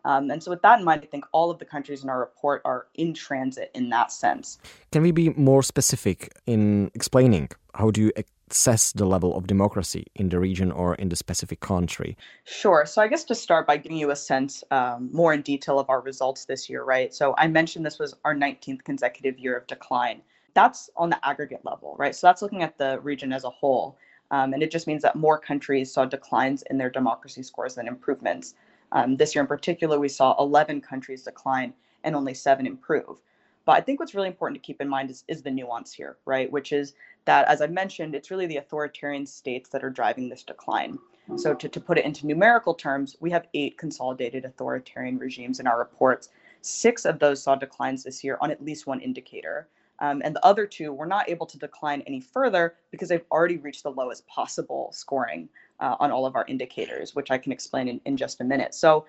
um, 0.05 0.31
and 0.31 0.41
so, 0.41 0.51
with 0.51 0.61
that 0.63 0.79
in 0.79 0.85
mind, 0.85 1.01
I 1.03 1.05
think 1.05 1.25
all 1.31 1.51
of 1.51 1.59
the 1.59 1.65
countries 1.65 2.03
in 2.03 2.09
our 2.09 2.19
report 2.19 2.61
are 2.65 2.87
in 2.95 3.13
transit 3.13 3.71
in 3.75 3.89
that 3.89 4.11
sense. 4.11 4.57
Can 4.91 5.03
we 5.03 5.11
be 5.11 5.29
more 5.31 5.61
specific 5.61 6.33
in 6.47 6.89
explaining 6.95 7.49
how 7.75 7.91
do 7.91 8.01
you 8.01 8.11
assess 8.49 8.91
the 8.93 9.05
level 9.05 9.35
of 9.37 9.47
democracy 9.47 10.05
in 10.15 10.29
the 10.29 10.39
region 10.39 10.71
or 10.71 10.95
in 10.95 11.09
the 11.09 11.15
specific 11.15 11.59
country? 11.59 12.17
Sure. 12.45 12.85
So, 12.85 13.01
I 13.01 13.07
guess 13.07 13.23
to 13.25 13.35
start 13.35 13.67
by 13.67 13.77
giving 13.77 13.97
you 13.97 14.09
a 14.09 14.15
sense 14.15 14.63
um, 14.71 15.09
more 15.13 15.33
in 15.33 15.41
detail 15.43 15.79
of 15.79 15.89
our 15.89 16.01
results 16.01 16.45
this 16.45 16.69
year, 16.69 16.83
right? 16.83 17.13
So, 17.13 17.35
I 17.37 17.47
mentioned 17.47 17.85
this 17.85 17.99
was 17.99 18.15
our 18.25 18.35
19th 18.35 18.83
consecutive 18.83 19.37
year 19.37 19.55
of 19.55 19.67
decline. 19.67 20.21
That's 20.53 20.89
on 20.95 21.09
the 21.09 21.25
aggregate 21.25 21.63
level, 21.63 21.95
right? 21.97 22.15
So, 22.15 22.27
that's 22.27 22.41
looking 22.41 22.63
at 22.63 22.77
the 22.77 22.99
region 23.01 23.33
as 23.33 23.43
a 23.43 23.49
whole. 23.49 23.97
Um, 24.31 24.53
and 24.53 24.63
it 24.63 24.71
just 24.71 24.87
means 24.87 25.01
that 25.01 25.15
more 25.15 25.37
countries 25.37 25.93
saw 25.93 26.05
declines 26.05 26.63
in 26.69 26.77
their 26.77 26.89
democracy 26.89 27.43
scores 27.43 27.75
than 27.75 27.87
improvements. 27.87 28.55
Um, 28.93 29.17
this 29.17 29.35
year 29.35 29.41
in 29.41 29.47
particular, 29.47 29.99
we 29.99 30.09
saw 30.09 30.35
11 30.39 30.81
countries 30.81 31.23
decline 31.23 31.73
and 32.03 32.15
only 32.15 32.33
seven 32.33 32.65
improve. 32.65 33.17
But 33.65 33.73
I 33.73 33.81
think 33.81 33.99
what's 33.99 34.15
really 34.15 34.27
important 34.27 34.61
to 34.61 34.65
keep 34.65 34.81
in 34.81 34.89
mind 34.89 35.11
is, 35.11 35.23
is 35.27 35.43
the 35.43 35.51
nuance 35.51 35.93
here, 35.93 36.17
right? 36.25 36.51
Which 36.51 36.71
is 36.71 36.93
that, 37.25 37.47
as 37.47 37.61
I 37.61 37.67
mentioned, 37.67 38.15
it's 38.15 38.31
really 38.31 38.47
the 38.47 38.57
authoritarian 38.57 39.25
states 39.25 39.69
that 39.69 39.83
are 39.83 39.89
driving 39.89 40.29
this 40.29 40.43
decline. 40.43 40.97
So, 41.37 41.53
to, 41.53 41.69
to 41.69 41.79
put 41.79 41.97
it 41.97 42.03
into 42.03 42.25
numerical 42.25 42.73
terms, 42.73 43.15
we 43.19 43.29
have 43.31 43.47
eight 43.53 43.77
consolidated 43.77 44.43
authoritarian 44.43 45.17
regimes 45.17 45.59
in 45.59 45.67
our 45.67 45.77
reports. 45.77 46.29
Six 46.61 47.05
of 47.05 47.19
those 47.19 47.41
saw 47.41 47.55
declines 47.55 48.03
this 48.03 48.23
year 48.23 48.37
on 48.41 48.51
at 48.51 48.63
least 48.63 48.87
one 48.87 48.99
indicator. 48.99 49.69
Um, 50.01 50.21
and 50.25 50.35
the 50.35 50.43
other 50.43 50.65
two 50.65 50.91
were 50.91 51.05
not 51.05 51.29
able 51.29 51.45
to 51.45 51.57
decline 51.59 52.01
any 52.07 52.19
further 52.19 52.75
because 52.89 53.07
they've 53.07 53.23
already 53.31 53.57
reached 53.57 53.83
the 53.83 53.91
lowest 53.91 54.27
possible 54.27 54.89
scoring 54.91 55.47
uh, 55.79 55.95
on 55.99 56.11
all 56.11 56.25
of 56.25 56.35
our 56.35 56.43
indicators, 56.47 57.15
which 57.15 57.29
I 57.29 57.37
can 57.37 57.51
explain 57.51 57.87
in, 57.87 58.01
in 58.05 58.17
just 58.17 58.41
a 58.41 58.43
minute. 58.43 58.73
So, 58.73 59.05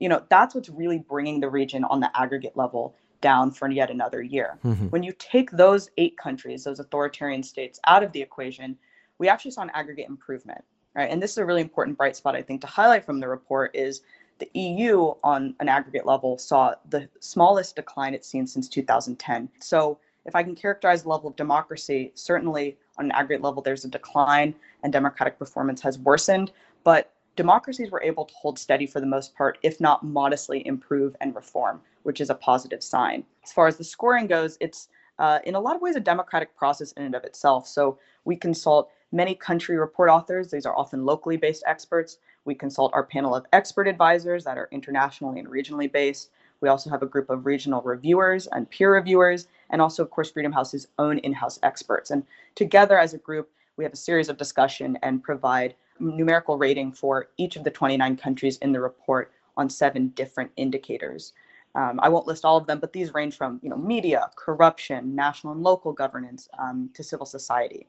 you 0.00 0.08
know, 0.08 0.22
that's 0.28 0.54
what's 0.54 0.68
really 0.68 0.98
bringing 0.98 1.38
the 1.38 1.48
region 1.48 1.84
on 1.84 2.00
the 2.00 2.10
aggregate 2.18 2.56
level 2.56 2.96
down 3.20 3.52
for 3.52 3.70
yet 3.70 3.88
another 3.88 4.20
year. 4.20 4.58
Mm-hmm. 4.64 4.86
When 4.86 5.04
you 5.04 5.12
take 5.16 5.52
those 5.52 5.88
eight 5.96 6.18
countries, 6.18 6.64
those 6.64 6.80
authoritarian 6.80 7.44
states, 7.44 7.78
out 7.86 8.02
of 8.02 8.10
the 8.10 8.20
equation, 8.20 8.76
we 9.18 9.28
actually 9.28 9.52
saw 9.52 9.62
an 9.62 9.70
aggregate 9.74 10.08
improvement, 10.08 10.64
right? 10.94 11.08
And 11.08 11.22
this 11.22 11.30
is 11.30 11.38
a 11.38 11.44
really 11.44 11.60
important 11.60 11.96
bright 11.96 12.16
spot, 12.16 12.34
I 12.34 12.42
think, 12.42 12.60
to 12.62 12.66
highlight 12.66 13.06
from 13.06 13.20
the 13.20 13.28
report 13.28 13.76
is 13.76 14.02
the 14.40 14.50
EU 14.58 15.14
on 15.22 15.54
an 15.60 15.68
aggregate 15.68 16.04
level 16.04 16.36
saw 16.36 16.74
the 16.90 17.08
smallest 17.20 17.76
decline 17.76 18.12
it's 18.12 18.26
seen 18.26 18.44
since 18.44 18.68
2010. 18.68 19.48
So 19.60 19.98
if 20.24 20.36
I 20.36 20.42
can 20.42 20.54
characterize 20.54 21.02
the 21.02 21.08
level 21.08 21.28
of 21.28 21.36
democracy, 21.36 22.12
certainly 22.14 22.76
on 22.98 23.06
an 23.06 23.12
aggregate 23.12 23.42
level, 23.42 23.62
there's 23.62 23.84
a 23.84 23.88
decline 23.88 24.54
and 24.82 24.92
democratic 24.92 25.38
performance 25.38 25.80
has 25.82 25.98
worsened. 25.98 26.52
But 26.84 27.12
democracies 27.36 27.90
were 27.90 28.02
able 28.02 28.24
to 28.24 28.34
hold 28.34 28.58
steady 28.58 28.86
for 28.86 29.00
the 29.00 29.06
most 29.06 29.34
part, 29.34 29.58
if 29.62 29.80
not 29.80 30.04
modestly 30.04 30.66
improve 30.66 31.16
and 31.20 31.34
reform, 31.34 31.80
which 32.02 32.20
is 32.20 32.30
a 32.30 32.34
positive 32.34 32.82
sign. 32.82 33.24
As 33.42 33.52
far 33.52 33.66
as 33.66 33.76
the 33.76 33.84
scoring 33.84 34.26
goes, 34.26 34.56
it's 34.60 34.88
uh, 35.18 35.38
in 35.44 35.54
a 35.54 35.60
lot 35.60 35.76
of 35.76 35.82
ways 35.82 35.96
a 35.96 36.00
democratic 36.00 36.56
process 36.56 36.92
in 36.92 37.04
and 37.04 37.14
of 37.14 37.24
itself. 37.24 37.66
So 37.66 37.98
we 38.24 38.36
consult 38.36 38.90
many 39.12 39.34
country 39.34 39.76
report 39.76 40.08
authors, 40.08 40.50
these 40.50 40.66
are 40.66 40.76
often 40.76 41.04
locally 41.04 41.36
based 41.36 41.62
experts. 41.66 42.18
We 42.44 42.54
consult 42.54 42.92
our 42.92 43.04
panel 43.04 43.34
of 43.34 43.46
expert 43.52 43.86
advisors 43.86 44.42
that 44.44 44.58
are 44.58 44.68
internationally 44.72 45.38
and 45.38 45.48
regionally 45.48 45.90
based. 45.90 46.30
We 46.62 46.68
also 46.68 46.88
have 46.88 47.02
a 47.02 47.06
group 47.06 47.28
of 47.28 47.44
regional 47.44 47.82
reviewers 47.82 48.46
and 48.46 48.70
peer 48.70 48.94
reviewers, 48.94 49.48
and 49.70 49.82
also, 49.82 50.02
of 50.02 50.10
course, 50.10 50.30
Freedom 50.30 50.52
House's 50.52 50.88
own 50.98 51.18
in 51.18 51.32
house 51.32 51.58
experts. 51.62 52.10
And 52.10 52.24
together 52.54 52.98
as 52.98 53.12
a 53.12 53.18
group, 53.18 53.50
we 53.76 53.84
have 53.84 53.92
a 53.92 53.96
series 53.96 54.28
of 54.28 54.36
discussion 54.36 54.96
and 55.02 55.22
provide 55.22 55.74
numerical 55.98 56.56
rating 56.56 56.92
for 56.92 57.28
each 57.36 57.56
of 57.56 57.64
the 57.64 57.70
29 57.70 58.16
countries 58.16 58.58
in 58.58 58.72
the 58.72 58.80
report 58.80 59.32
on 59.56 59.68
seven 59.68 60.08
different 60.08 60.50
indicators. 60.56 61.32
Um, 61.74 61.98
I 62.02 62.08
won't 62.08 62.26
list 62.26 62.44
all 62.44 62.56
of 62.56 62.66
them, 62.66 62.78
but 62.78 62.92
these 62.92 63.12
range 63.12 63.36
from 63.36 63.58
you 63.62 63.70
know 63.70 63.76
media, 63.76 64.30
corruption, 64.36 65.14
national 65.14 65.54
and 65.54 65.62
local 65.62 65.92
governance, 65.92 66.48
um, 66.58 66.90
to 66.94 67.02
civil 67.02 67.26
society. 67.26 67.88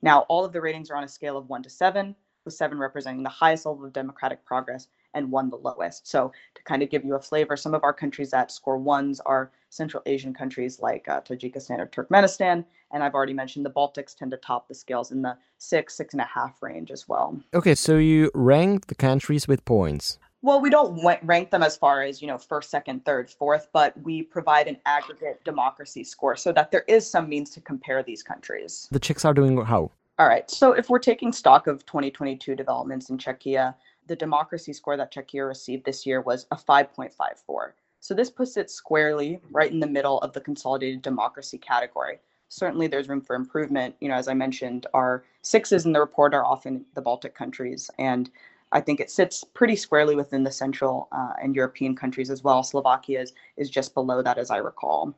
Now, 0.00 0.20
all 0.28 0.44
of 0.44 0.52
the 0.52 0.60
ratings 0.60 0.90
are 0.90 0.96
on 0.96 1.04
a 1.04 1.08
scale 1.08 1.36
of 1.36 1.48
one 1.48 1.62
to 1.62 1.70
seven, 1.70 2.16
with 2.44 2.54
seven 2.54 2.78
representing 2.78 3.22
the 3.22 3.28
highest 3.28 3.66
level 3.66 3.84
of 3.84 3.92
democratic 3.92 4.44
progress 4.44 4.88
and 5.14 5.30
one 5.30 5.50
the 5.50 5.56
lowest. 5.56 6.08
So 6.08 6.32
to 6.54 6.62
kind 6.64 6.82
of 6.82 6.90
give 6.90 7.04
you 7.04 7.14
a 7.14 7.20
flavor, 7.20 7.56
some 7.56 7.74
of 7.74 7.84
our 7.84 7.92
countries 7.92 8.30
that 8.30 8.50
score 8.50 8.78
ones 8.78 9.20
are 9.20 9.50
Central 9.70 10.02
Asian 10.06 10.34
countries 10.34 10.80
like 10.80 11.08
uh, 11.08 11.20
Tajikistan 11.20 11.78
or 11.78 11.86
Turkmenistan. 11.86 12.64
And 12.92 13.02
I've 13.02 13.14
already 13.14 13.32
mentioned 13.32 13.64
the 13.64 13.70
Baltics 13.70 14.14
tend 14.16 14.30
to 14.32 14.36
top 14.36 14.68
the 14.68 14.74
scales 14.74 15.12
in 15.12 15.22
the 15.22 15.36
six, 15.58 15.94
six 15.94 16.14
and 16.14 16.20
a 16.20 16.26
half 16.26 16.62
range 16.62 16.90
as 16.90 17.08
well. 17.08 17.40
Okay, 17.54 17.74
so 17.74 17.96
you 17.96 18.30
rank 18.34 18.86
the 18.86 18.94
countries 18.94 19.48
with 19.48 19.64
points. 19.64 20.18
Well, 20.44 20.60
we 20.60 20.70
don't 20.70 21.00
rank 21.22 21.52
them 21.52 21.62
as 21.62 21.76
far 21.76 22.02
as, 22.02 22.20
you 22.20 22.26
know, 22.26 22.36
first, 22.36 22.68
second, 22.68 23.04
third, 23.04 23.30
fourth, 23.30 23.68
but 23.72 23.94
we 24.02 24.22
provide 24.22 24.66
an 24.66 24.76
aggregate 24.86 25.42
democracy 25.44 26.02
score 26.02 26.34
so 26.34 26.50
that 26.52 26.72
there 26.72 26.84
is 26.88 27.08
some 27.08 27.28
means 27.28 27.50
to 27.50 27.60
compare 27.60 28.02
these 28.02 28.24
countries. 28.24 28.88
The 28.90 28.98
Czechs 28.98 29.24
are 29.24 29.32
doing 29.32 29.56
how? 29.64 29.92
All 30.18 30.28
right. 30.28 30.50
So 30.50 30.72
if 30.72 30.90
we're 30.90 30.98
taking 30.98 31.32
stock 31.32 31.66
of 31.66 31.86
2022 31.86 32.54
developments 32.54 33.10
in 33.10 33.18
Czechia, 33.18 33.74
the 34.06 34.16
democracy 34.16 34.72
score 34.72 34.96
that 34.96 35.12
Czechia 35.12 35.46
received 35.46 35.84
this 35.84 36.04
year 36.04 36.20
was 36.20 36.46
a 36.50 36.56
5.54. 36.56 37.72
So 38.00 38.14
this 38.14 38.30
puts 38.30 38.56
it 38.56 38.70
squarely 38.70 39.40
right 39.50 39.70
in 39.70 39.80
the 39.80 39.86
middle 39.86 40.18
of 40.18 40.32
the 40.32 40.40
consolidated 40.40 41.02
democracy 41.02 41.56
category. 41.56 42.18
Certainly, 42.48 42.88
there's 42.88 43.08
room 43.08 43.22
for 43.22 43.34
improvement. 43.34 43.94
You 44.00 44.08
know, 44.08 44.14
as 44.14 44.28
I 44.28 44.34
mentioned, 44.34 44.86
our 44.92 45.24
sixes 45.40 45.86
in 45.86 45.92
the 45.92 46.00
report 46.00 46.34
are 46.34 46.44
often 46.44 46.84
the 46.94 47.00
Baltic 47.00 47.34
countries, 47.34 47.90
and 47.98 48.28
I 48.72 48.80
think 48.80 49.00
it 49.00 49.10
sits 49.10 49.44
pretty 49.44 49.76
squarely 49.76 50.14
within 50.16 50.42
the 50.44 50.50
Central 50.50 51.08
uh, 51.12 51.32
and 51.42 51.54
European 51.54 51.94
countries 51.94 52.30
as 52.30 52.42
well. 52.42 52.62
Slovakia 52.62 53.20
is, 53.20 53.32
is 53.56 53.70
just 53.70 53.94
below 53.94 54.22
that, 54.22 54.38
as 54.38 54.50
I 54.50 54.56
recall. 54.56 55.14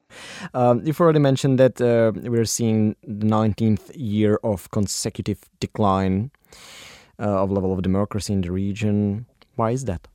Um, 0.52 0.82
you've 0.84 1.00
already 1.00 1.20
mentioned 1.20 1.58
that 1.58 1.80
uh, 1.80 2.12
we're 2.28 2.44
seeing 2.44 2.96
the 3.02 3.26
19th 3.26 3.92
year 3.94 4.38
of 4.42 4.70
consecutive 4.70 5.40
decline. 5.60 6.30
uh, 7.18 7.42
of 7.42 7.50
level 7.50 7.72
of 7.72 7.82
democracy 7.82 8.32
in 8.32 8.40
the 8.40 8.52
region. 8.52 9.26
Why 9.56 9.70
is 9.70 9.84
that? 9.84 10.08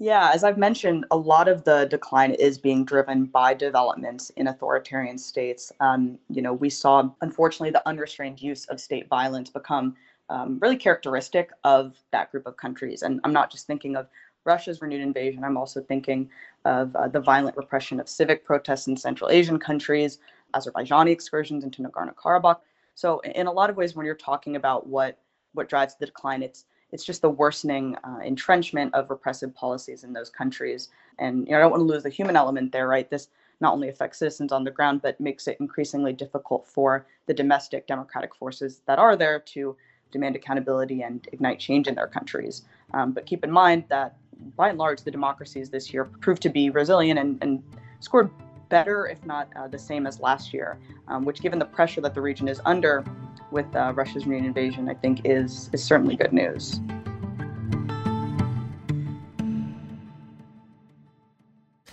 Yeah, 0.00 0.30
as 0.32 0.44
I've 0.44 0.58
mentioned, 0.58 1.06
a 1.10 1.16
lot 1.16 1.48
of 1.48 1.64
the 1.64 1.86
decline 1.86 2.32
is 2.34 2.56
being 2.56 2.84
driven 2.84 3.24
by 3.24 3.52
developments 3.54 4.30
in 4.36 4.46
authoritarian 4.46 5.18
states. 5.18 5.72
Um, 5.80 6.18
you 6.30 6.40
know, 6.40 6.52
we 6.52 6.70
saw, 6.70 7.10
unfortunately, 7.20 7.70
the 7.70 7.86
unrestrained 7.86 8.40
use 8.40 8.64
of 8.66 8.80
state 8.80 9.08
violence 9.08 9.50
become 9.50 9.96
um, 10.30 10.58
really 10.60 10.76
characteristic 10.76 11.50
of 11.64 11.96
that 12.12 12.30
group 12.30 12.46
of 12.46 12.56
countries. 12.56 13.02
And 13.02 13.20
I'm 13.24 13.32
not 13.32 13.50
just 13.50 13.66
thinking 13.66 13.96
of 13.96 14.06
Russia's 14.44 14.80
renewed 14.80 15.02
invasion, 15.02 15.44
I'm 15.44 15.56
also 15.56 15.80
thinking 15.80 16.30
of 16.64 16.94
uh, 16.96 17.08
the 17.08 17.20
violent 17.20 17.56
repression 17.56 18.00
of 18.00 18.08
civic 18.08 18.44
protests 18.44 18.86
in 18.86 18.96
Central 18.96 19.30
Asian 19.30 19.58
countries, 19.58 20.18
Azerbaijani 20.54 21.10
excursions 21.10 21.64
into 21.64 21.82
Nagorno 21.82 22.14
Karabakh. 22.14 22.58
So, 22.94 23.20
in 23.20 23.46
a 23.46 23.52
lot 23.52 23.68
of 23.68 23.76
ways, 23.76 23.94
when 23.94 24.06
you're 24.06 24.14
talking 24.14 24.56
about 24.56 24.86
what 24.86 25.18
what 25.52 25.68
drives 25.68 25.96
the 25.96 26.06
decline, 26.06 26.42
it's 26.42 26.64
it's 26.92 27.04
just 27.04 27.20
the 27.22 27.30
worsening 27.30 27.96
uh, 28.04 28.18
entrenchment 28.24 28.94
of 28.94 29.10
repressive 29.10 29.54
policies 29.54 30.04
in 30.04 30.12
those 30.12 30.30
countries. 30.30 30.88
And 31.18 31.46
you 31.46 31.52
know, 31.52 31.58
I 31.58 31.60
don't 31.60 31.70
want 31.70 31.82
to 31.82 31.84
lose 31.84 32.02
the 32.02 32.08
human 32.08 32.36
element 32.36 32.72
there, 32.72 32.88
right? 32.88 33.08
This 33.08 33.28
not 33.60 33.72
only 33.72 33.88
affects 33.88 34.18
citizens 34.18 34.52
on 34.52 34.64
the 34.64 34.70
ground, 34.70 35.02
but 35.02 35.20
makes 35.20 35.48
it 35.48 35.58
increasingly 35.60 36.12
difficult 36.12 36.66
for 36.66 37.06
the 37.26 37.34
domestic 37.34 37.86
democratic 37.86 38.34
forces 38.34 38.82
that 38.86 38.98
are 38.98 39.16
there 39.16 39.40
to 39.40 39.76
demand 40.10 40.36
accountability 40.36 41.02
and 41.02 41.28
ignite 41.32 41.58
change 41.58 41.86
in 41.88 41.94
their 41.94 42.06
countries. 42.06 42.62
Um, 42.94 43.12
but 43.12 43.26
keep 43.26 43.44
in 43.44 43.50
mind 43.50 43.84
that 43.88 44.16
by 44.56 44.68
and 44.68 44.78
large, 44.78 45.02
the 45.02 45.10
democracies 45.10 45.70
this 45.70 45.92
year 45.92 46.04
proved 46.04 46.42
to 46.42 46.48
be 46.48 46.70
resilient 46.70 47.18
and, 47.18 47.38
and 47.42 47.62
scored 48.00 48.30
better, 48.68 49.06
if 49.06 49.24
not 49.24 49.48
uh, 49.56 49.66
the 49.66 49.78
same 49.78 50.06
as 50.06 50.20
last 50.20 50.52
year, 50.52 50.78
um, 51.08 51.24
which, 51.24 51.40
given 51.40 51.58
the 51.58 51.64
pressure 51.64 52.00
that 52.00 52.14
the 52.14 52.20
region 52.20 52.48
is 52.48 52.60
under, 52.64 53.04
with 53.50 53.66
uh, 53.74 53.92
Russia's 53.94 54.26
renewed 54.26 54.46
invasion, 54.46 54.88
I 54.88 54.94
think 54.94 55.22
is 55.24 55.70
is 55.72 55.82
certainly 55.82 56.16
good 56.16 56.32
news. 56.32 56.80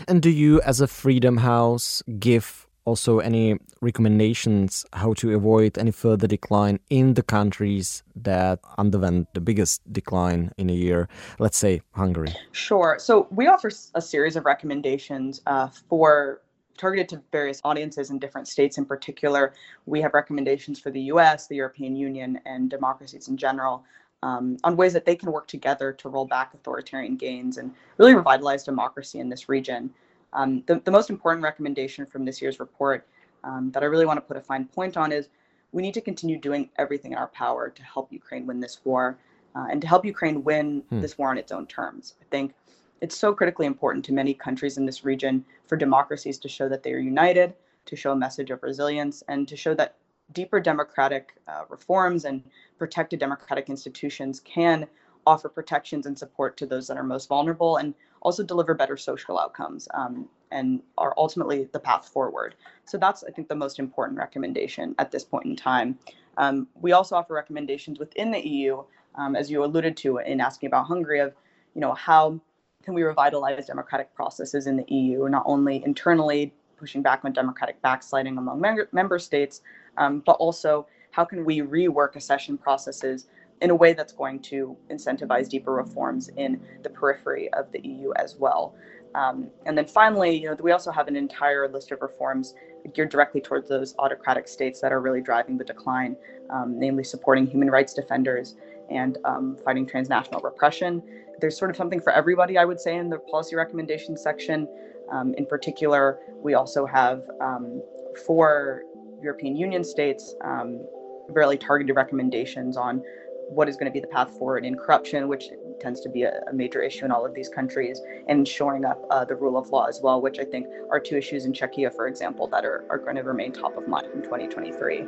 And 0.07 0.22
do 0.22 0.29
you, 0.29 0.62
as 0.62 0.81
a 0.81 0.88
Freedom 0.88 1.38
House, 1.38 2.03
give 2.19 2.67
also 2.84 3.19
any 3.19 3.57
recommendations 3.82 4.86
how 4.94 5.13
to 5.13 5.36
avoid 5.36 5.77
any 5.77 5.91
further 5.91 6.27
decline 6.27 6.79
in 6.89 7.13
the 7.13 7.24
countries 7.24 8.03
that 8.15 8.60
underwent 8.77 9.34
the 9.34 9.41
biggest 9.41 9.82
decline 9.91 10.51
in 10.58 10.70
a 10.70 10.74
year, 10.74 11.08
let's 11.39 11.58
say 11.58 11.82
Hungary? 11.91 12.34
Sure. 12.51 12.98
So 13.00 13.27
we 13.32 13.48
offer 13.48 13.72
a 13.94 14.01
series 14.01 14.36
of 14.36 14.46
recommendations 14.46 15.41
uh, 15.46 15.67
for 15.89 16.41
targeted 16.77 17.08
to 17.10 17.22
various 17.32 17.62
audiences 17.63 18.10
in 18.10 18.20
different 18.20 18.48
states 18.48 18.77
in 18.77 18.86
particular. 18.86 19.53
We 19.86 20.01
have 20.01 20.13
recommendations 20.13 20.79
for 20.79 20.91
the 20.91 21.01
US, 21.13 21.48
the 21.48 21.55
European 21.55 21.96
Union, 21.96 22.39
and 22.46 22.70
democracies 22.70 23.27
in 23.27 23.38
general 23.38 23.86
um, 24.24 24.58
on 24.63 24.75
ways 24.75 24.94
that 24.94 25.05
they 25.05 25.15
can 25.15 25.32
work 25.32 25.48
together 25.48 25.94
to 25.94 26.10
roll 26.10 26.25
back 26.25 26.53
authoritarian 26.53 27.15
gains 27.15 27.58
and 27.58 27.72
really 27.98 28.15
revitalize 28.15 28.63
democracy 28.63 29.20
in 29.20 29.29
this 29.29 29.48
region. 29.48 29.89
Um, 30.34 30.63
the, 30.65 30.82
the, 30.84 30.91
most 30.91 31.10
important 31.10 31.44
recommendation 31.44 32.05
from 32.05 32.25
this 32.25 32.41
year's 32.41 32.60
report 32.60 33.08
um, 33.45 33.71
that 33.71 33.83
I 33.83 33.85
really 33.85 34.05
want 34.05 34.17
to 34.17 34.21
put 34.21 34.37
a 34.37 34.41
fine 34.41 34.65
point 34.65 34.97
on 34.97 35.11
is 35.11 35.29
we 35.71 35.81
need 35.81 35.93
to 35.93 36.01
continue 36.01 36.37
doing 36.37 36.69
everything 36.77 37.11
in 37.11 37.17
our 37.17 37.27
power 37.27 37.69
to 37.69 37.83
help 37.83 38.11
Ukraine 38.11 38.45
win 38.45 38.59
this 38.59 38.79
war 38.83 39.17
uh, 39.55 39.67
and 39.69 39.81
to 39.81 39.87
help 39.87 40.05
Ukraine 40.05 40.43
win 40.43 40.83
hmm. 40.89 41.01
this 41.01 41.17
war 41.17 41.29
on 41.29 41.37
its 41.37 41.51
own 41.51 41.65
terms. 41.67 42.15
I 42.21 42.25
think 42.29 42.53
it's 43.01 43.17
so 43.17 43.33
critically 43.33 43.65
important 43.65 44.03
to 44.05 44.13
many 44.13 44.33
countries 44.33 44.77
in 44.77 44.85
this 44.85 45.03
region 45.05 45.45
for 45.67 45.75
democracies 45.75 46.37
to 46.39 46.49
show 46.49 46.67
that 46.69 46.83
they 46.83 46.93
are 46.93 46.99
united, 46.99 47.53
to 47.85 47.95
show 47.95 48.11
a 48.11 48.15
message 48.15 48.51
of 48.51 48.63
resilience, 48.63 49.23
and 49.27 49.47
to 49.47 49.55
show 49.55 49.73
that 49.75 49.95
deeper 50.33 50.59
democratic 50.59 51.33
uh, 51.47 51.63
reforms 51.69 52.25
and 52.25 52.43
protected 52.77 53.19
democratic 53.19 53.69
institutions 53.69 54.39
can 54.39 54.87
offer 55.27 55.49
protections 55.49 56.05
and 56.05 56.17
support 56.17 56.57
to 56.57 56.65
those 56.65 56.87
that 56.87 56.97
are 56.97 57.03
most 57.03 57.27
vulnerable 57.27 57.77
and 57.77 57.93
also 58.21 58.43
deliver 58.43 58.73
better 58.73 58.97
social 58.97 59.39
outcomes 59.39 59.87
um, 59.93 60.27
and 60.55 60.81
are 60.97 61.13
ultimately 61.17 61.67
the 61.74 61.79
path 61.79 62.07
forward. 62.07 62.55
So 62.85 62.97
that's, 62.97 63.24
I 63.24 63.31
think, 63.31 63.50
the 63.50 63.55
most 63.55 63.77
important 63.77 64.17
recommendation 64.17 64.95
at 64.97 65.12
this 65.12 65.24
point 65.24 65.45
in 65.45 65.55
time. 65.55 66.00
Um, 66.38 66.68
we 66.81 66.94
also 66.94 67.15
offer 67.15 67.33
recommendations 67.33 68.00
within 68.00 68.31
the 68.31 68.39
EU, 68.48 68.83
um, 69.15 69.35
as 69.35 69.51
you 69.51 69.63
alluded 69.63 69.98
to 69.98 70.18
in 70.20 70.39
asking 70.39 70.68
about 70.68 70.85
Hungary, 70.85 71.20
of 71.20 71.33
you 71.75 71.81
know 71.81 71.94
how 71.94 72.39
can 72.83 72.94
we 72.94 73.03
revitalize 73.03 73.68
democratic 73.68 74.13
processes 74.15 74.65
in 74.65 74.77
the 74.77 74.85
EU, 74.87 75.27
not 75.27 75.44
only 75.46 75.83
internally 75.83 76.53
pushing 76.77 77.01
back 77.01 77.25
on 77.25 77.33
democratic 77.33 77.81
backsliding 77.81 78.37
among 78.37 78.61
member 78.91 79.20
states, 79.20 79.61
um, 79.98 80.22
but 80.25 80.33
also 80.33 80.87
how 81.11 81.25
can 81.25 81.44
we 81.44 81.61
rework 81.61 82.15
accession 82.15 82.57
processes 82.57 83.27
in 83.61 83.70
a 83.70 83.75
way 83.75 83.94
that's 83.94 84.13
going 84.13 84.39
to 84.39 84.75
incentivize 84.91 85.50
deeper 85.50 85.74
reforms 85.74 86.29
in 86.35 86.61
the 86.83 86.89
periphery 86.89 87.51
of 87.53 87.72
the 87.72 87.79
EU 87.87 88.11
as 88.18 88.35
well. 88.35 88.75
Um, 89.15 89.49
and 89.65 89.77
then 89.77 89.87
finally, 89.87 90.37
you 90.37 90.49
know, 90.49 90.57
we 90.61 90.71
also 90.71 90.91
have 90.91 91.07
an 91.07 91.15
entire 91.15 91.67
list 91.67 91.91
of 91.91 92.01
reforms 92.01 92.53
geared 92.93 93.09
directly 93.09 93.41
towards 93.41 93.69
those 93.69 93.95
autocratic 93.97 94.47
states 94.47 94.81
that 94.81 94.91
are 94.91 95.01
really 95.01 95.21
driving 95.21 95.57
the 95.57 95.63
decline, 95.63 96.15
um, 96.51 96.77
namely 96.77 97.03
supporting 97.03 97.47
human 97.47 97.71
rights 97.71 97.93
defenders 97.93 98.55
and 98.91 99.17
um, 99.25 99.57
fighting 99.63 99.87
transnational 99.87 100.41
repression 100.41 101.01
there's 101.39 101.57
sort 101.57 101.71
of 101.71 101.77
something 101.77 101.99
for 101.99 102.11
everybody, 102.11 102.57
I 102.57 102.65
would 102.65 102.79
say, 102.79 102.97
in 102.97 103.09
the 103.09 103.19
policy 103.19 103.55
recommendations 103.55 104.21
section. 104.21 104.67
Um, 105.11 105.33
in 105.35 105.45
particular, 105.45 106.19
we 106.41 106.53
also 106.53 106.85
have 106.85 107.23
um, 107.41 107.81
for 108.25 108.83
European 109.21 109.55
Union 109.55 109.83
states 109.83 110.35
um, 110.43 110.85
really 111.29 111.57
targeted 111.57 111.95
recommendations 111.95 112.77
on 112.77 113.03
what 113.49 113.69
is 113.69 113.75
going 113.75 113.85
to 113.85 113.93
be 113.93 113.99
the 113.99 114.07
path 114.07 114.31
forward 114.37 114.65
in 114.65 114.75
corruption, 114.75 115.27
which 115.27 115.49
tends 115.79 116.01
to 116.01 116.09
be 116.09 116.24
a, 116.24 116.42
a 116.50 116.53
major 116.53 116.81
issue 116.81 117.05
in 117.05 117.11
all 117.11 117.25
of 117.25 117.33
these 117.33 117.50
countries, 117.50 118.01
and 118.27 118.48
shoring 118.48 118.85
up 118.85 119.03
uh, 119.09 119.25
the 119.25 119.35
rule 119.35 119.57
of 119.57 119.70
law 119.70 119.85
as 119.85 120.01
well, 120.01 120.22
which 120.22 120.40
I 120.40 120.46
think 120.46 120.68
are 120.92 121.00
two 121.00 121.18
issues 121.18 121.46
in 121.46 121.53
Czechia, 121.53 121.94
for 121.94 122.07
example, 122.07 122.48
that 122.48 122.66
are, 122.66 122.85
are 122.90 122.98
going 122.98 123.16
to 123.16 123.24
remain 123.24 123.51
top 123.51 123.77
of 123.77 123.88
mind 123.88 124.07
in 124.14 124.22
2023. 124.22 125.05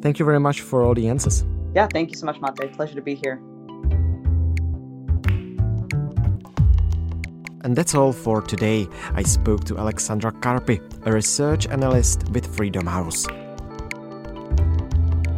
Thank 0.00 0.18
you 0.18 0.24
very 0.24 0.40
much 0.40 0.60
for 0.60 0.82
all 0.82 0.94
the 0.94 1.08
answers. 1.08 1.44
Yeah, 1.74 1.88
thank 1.92 2.10
you 2.10 2.16
so 2.16 2.26
much, 2.26 2.40
Mate. 2.40 2.72
Pleasure 2.72 2.94
to 2.94 3.02
be 3.02 3.14
here. 3.14 3.40
And 7.64 7.76
that's 7.76 7.94
all 7.94 8.12
for 8.12 8.40
today. 8.40 8.86
I 9.14 9.22
spoke 9.24 9.64
to 9.64 9.76
Alexandra 9.76 10.32
Karppi, 10.32 10.80
a 11.04 11.12
research 11.12 11.66
analyst 11.66 12.28
with 12.30 12.46
Freedom 12.56 12.86
House. 12.86 13.26